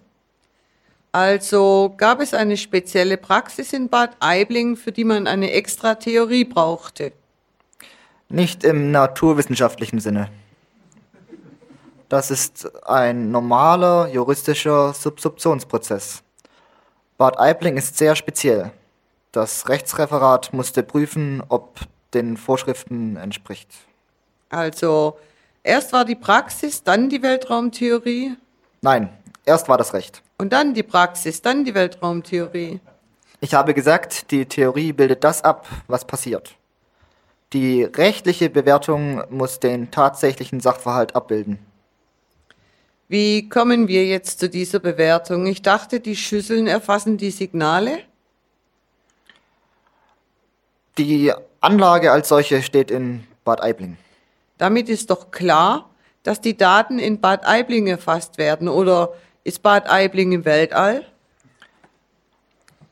[1.10, 6.44] Also gab es eine spezielle Praxis in Bad Aibling, für die man eine extra Theorie
[6.44, 7.12] brauchte.
[8.28, 10.30] Nicht im naturwissenschaftlichen Sinne.
[12.08, 16.22] Das ist ein normaler juristischer Subsumptionsprozess.
[17.18, 18.70] Bad Aibling ist sehr speziell.
[19.32, 21.80] Das Rechtsreferat musste prüfen, ob
[22.14, 23.68] den Vorschriften entspricht.
[24.50, 25.18] Also
[25.64, 28.36] erst war die Praxis, dann die Weltraumtheorie
[28.80, 29.10] Nein,
[29.44, 30.22] erst war das Recht.
[30.38, 32.78] und dann die Praxis, dann die Weltraumtheorie.
[33.40, 36.54] Ich habe gesagt, die Theorie bildet das ab, was passiert.
[37.52, 41.58] Die rechtliche Bewertung muss den tatsächlichen Sachverhalt abbilden.
[43.08, 45.46] Wie kommen wir jetzt zu dieser Bewertung?
[45.46, 48.00] Ich dachte, die Schüsseln erfassen die Signale.
[50.98, 51.32] Die
[51.62, 53.96] Anlage als solche steht in Bad Aibling.
[54.58, 55.88] Damit ist doch klar,
[56.22, 58.68] dass die Daten in Bad Aibling erfasst werden.
[58.68, 61.06] Oder ist Bad Aibling im Weltall?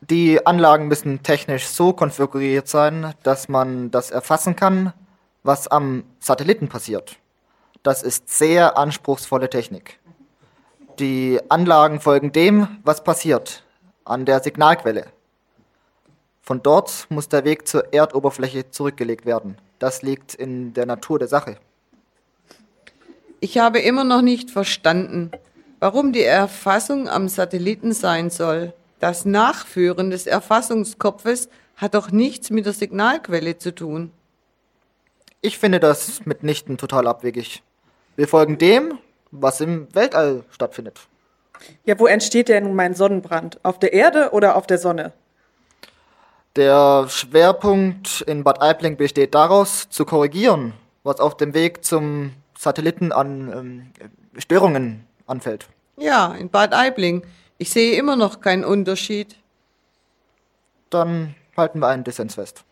[0.00, 4.94] Die Anlagen müssen technisch so konfiguriert sein, dass man das erfassen kann,
[5.42, 7.16] was am Satelliten passiert.
[7.82, 9.98] Das ist sehr anspruchsvolle Technik.
[10.98, 13.64] Die Anlagen folgen dem, was passiert,
[14.06, 15.06] an der Signalquelle.
[16.40, 19.58] Von dort muss der Weg zur Erdoberfläche zurückgelegt werden.
[19.78, 21.58] Das liegt in der Natur der Sache.
[23.40, 25.32] Ich habe immer noch nicht verstanden,
[25.80, 28.72] warum die Erfassung am Satelliten sein soll.
[28.98, 34.12] Das Nachführen des Erfassungskopfes hat doch nichts mit der Signalquelle zu tun.
[35.42, 37.62] Ich finde das mitnichten total abwegig.
[38.16, 38.98] Wir folgen dem,
[39.30, 41.00] was im Weltall stattfindet.
[41.84, 43.58] Ja, wo entsteht denn mein Sonnenbrand?
[43.64, 45.12] Auf der Erde oder auf der Sonne?
[46.54, 50.72] Der Schwerpunkt in Bad Aibling besteht daraus, zu korrigieren,
[51.02, 55.68] was auf dem Weg zum Satelliten an ähm, Störungen anfällt.
[55.98, 57.22] Ja, in Bad Aibling.
[57.58, 59.36] Ich sehe immer noch keinen Unterschied.
[60.90, 62.64] Dann halten wir einen Dissens fest.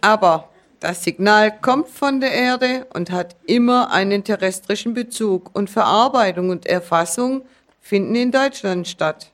[0.00, 0.48] Aber
[0.80, 6.66] das Signal kommt von der Erde und hat immer einen terrestrischen Bezug und Verarbeitung und
[6.66, 7.42] Erfassung
[7.80, 9.32] finden in Deutschland statt.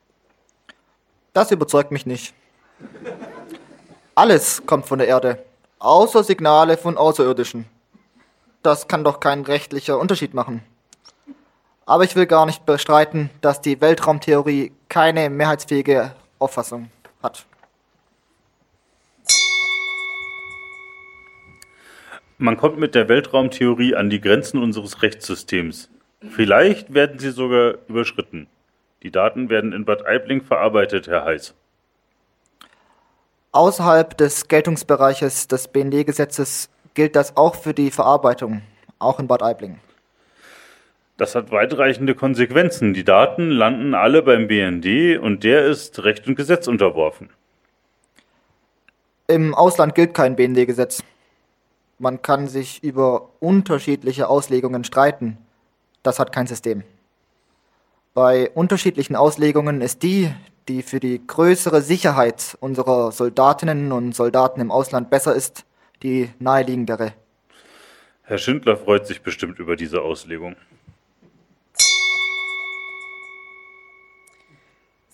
[1.33, 2.33] Das überzeugt mich nicht.
[4.15, 5.45] Alles kommt von der Erde,
[5.81, 7.67] außer Signale von Außerirdischen.
[8.63, 10.63] Das kann doch kein rechtlicher Unterschied machen.
[11.85, 16.91] Aber ich will gar nicht bestreiten, dass die Weltraumtheorie keine mehrheitsfähige Auffassung
[17.23, 17.45] hat.
[22.45, 25.89] Man kommt mit der Weltraumtheorie an die Grenzen unseres Rechtssystems.
[26.29, 28.49] Vielleicht werden sie sogar überschritten.
[29.03, 31.55] Die Daten werden in Bad Aibling verarbeitet, Herr Heiß.
[33.53, 38.61] Außerhalb des Geltungsbereiches des BND-Gesetzes gilt das auch für die Verarbeitung,
[38.99, 39.79] auch in Bad Aibling.
[41.17, 42.93] Das hat weitreichende Konsequenzen.
[42.93, 47.31] Die Daten landen alle beim BND und der ist Recht und Gesetz unterworfen.
[49.29, 51.03] Im Ausland gilt kein BND-Gesetz.
[52.05, 55.39] Man kann sich über unterschiedliche Auslegungen streiten.
[56.03, 56.83] Das hat kein System.
[58.13, 60.31] Bei unterschiedlichen Auslegungen ist die,
[60.69, 65.65] die für die größere Sicherheit unserer Soldatinnen und Soldaten im Ausland besser ist,
[66.03, 67.15] die naheliegendere.
[68.25, 70.57] Herr Schindler freut sich bestimmt über diese Auslegung.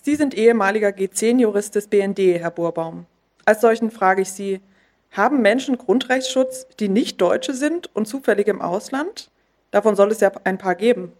[0.01, 3.05] Sie sind ehemaliger G10-Jurist des BND, Herr Burbaum.
[3.45, 4.59] Als solchen frage ich Sie,
[5.11, 9.29] haben Menschen Grundrechtsschutz, die nicht Deutsche sind und zufällig im Ausland?
[9.71, 11.11] Davon soll es ja ein paar geben.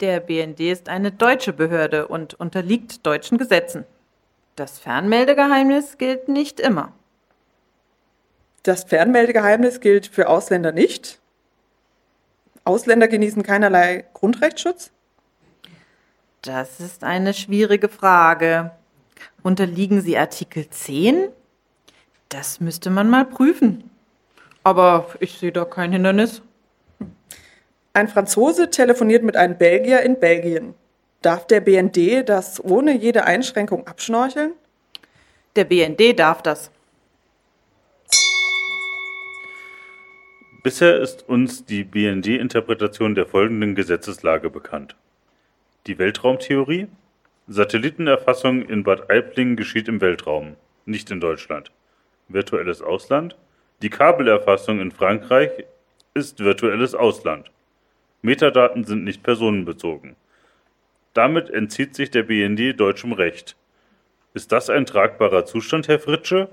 [0.00, 3.84] Der BND ist eine deutsche Behörde und unterliegt deutschen Gesetzen.
[4.54, 6.92] Das Fernmeldegeheimnis gilt nicht immer.
[8.62, 11.18] Das Fernmeldegeheimnis gilt für Ausländer nicht?
[12.64, 14.90] Ausländer genießen keinerlei Grundrechtsschutz?
[16.42, 18.72] Das ist eine schwierige Frage.
[19.42, 21.28] Unterliegen sie Artikel 10?
[22.28, 23.90] Das müsste man mal prüfen.
[24.64, 26.42] Aber ich sehe da kein Hindernis.
[27.92, 30.74] Ein Franzose telefoniert mit einem Belgier in Belgien.
[31.22, 34.52] Darf der BND das ohne jede Einschränkung abschnorcheln?
[35.54, 36.70] Der BND darf das.
[40.62, 44.96] Bisher ist uns die BND-Interpretation der folgenden Gesetzeslage bekannt.
[45.86, 46.88] Die Weltraumtheorie.
[47.46, 51.70] Satellitenerfassung in Bad Aibling geschieht im Weltraum, nicht in Deutschland.
[52.28, 53.36] Virtuelles Ausland.
[53.82, 55.50] Die Kabelerfassung in Frankreich
[56.14, 57.50] ist virtuelles Ausland.
[58.22, 60.16] Metadaten sind nicht personenbezogen.
[61.14, 63.56] Damit entzieht sich der BND deutschem Recht.
[64.34, 66.48] Ist das ein tragbarer Zustand, Herr Fritsche?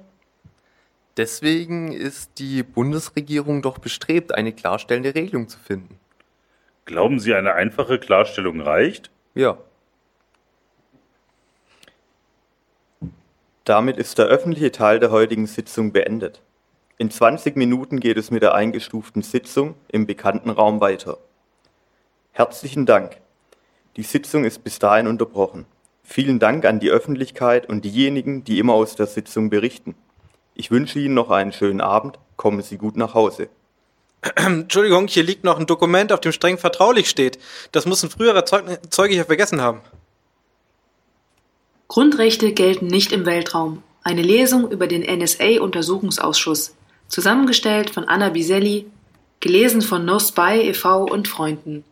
[1.17, 5.99] Deswegen ist die Bundesregierung doch bestrebt, eine klarstellende Regelung zu finden.
[6.85, 9.11] Glauben Sie, eine einfache Klarstellung reicht?
[9.35, 9.57] Ja.
[13.65, 16.41] Damit ist der öffentliche Teil der heutigen Sitzung beendet.
[16.97, 21.17] In 20 Minuten geht es mit der eingestuften Sitzung im bekannten Raum weiter.
[22.33, 23.17] Herzlichen Dank.
[23.95, 25.65] Die Sitzung ist bis dahin unterbrochen.
[26.03, 29.95] Vielen Dank an die Öffentlichkeit und diejenigen, die immer aus der Sitzung berichten.
[30.55, 32.19] Ich wünsche Ihnen noch einen schönen Abend.
[32.35, 33.47] Kommen Sie gut nach Hause.
[34.35, 37.39] Entschuldigung, hier liegt noch ein Dokument, auf dem streng vertraulich steht.
[37.71, 39.81] Das muss ein früherer Zeug Zeuge hier vergessen haben.
[41.87, 43.83] Grundrechte gelten nicht im Weltraum.
[44.03, 46.75] Eine Lesung über den NSA-Untersuchungsausschuss.
[47.07, 48.87] Zusammengestellt von Anna Biselli,
[49.39, 51.03] gelesen von No Spy e.V.
[51.03, 51.83] und Freunden.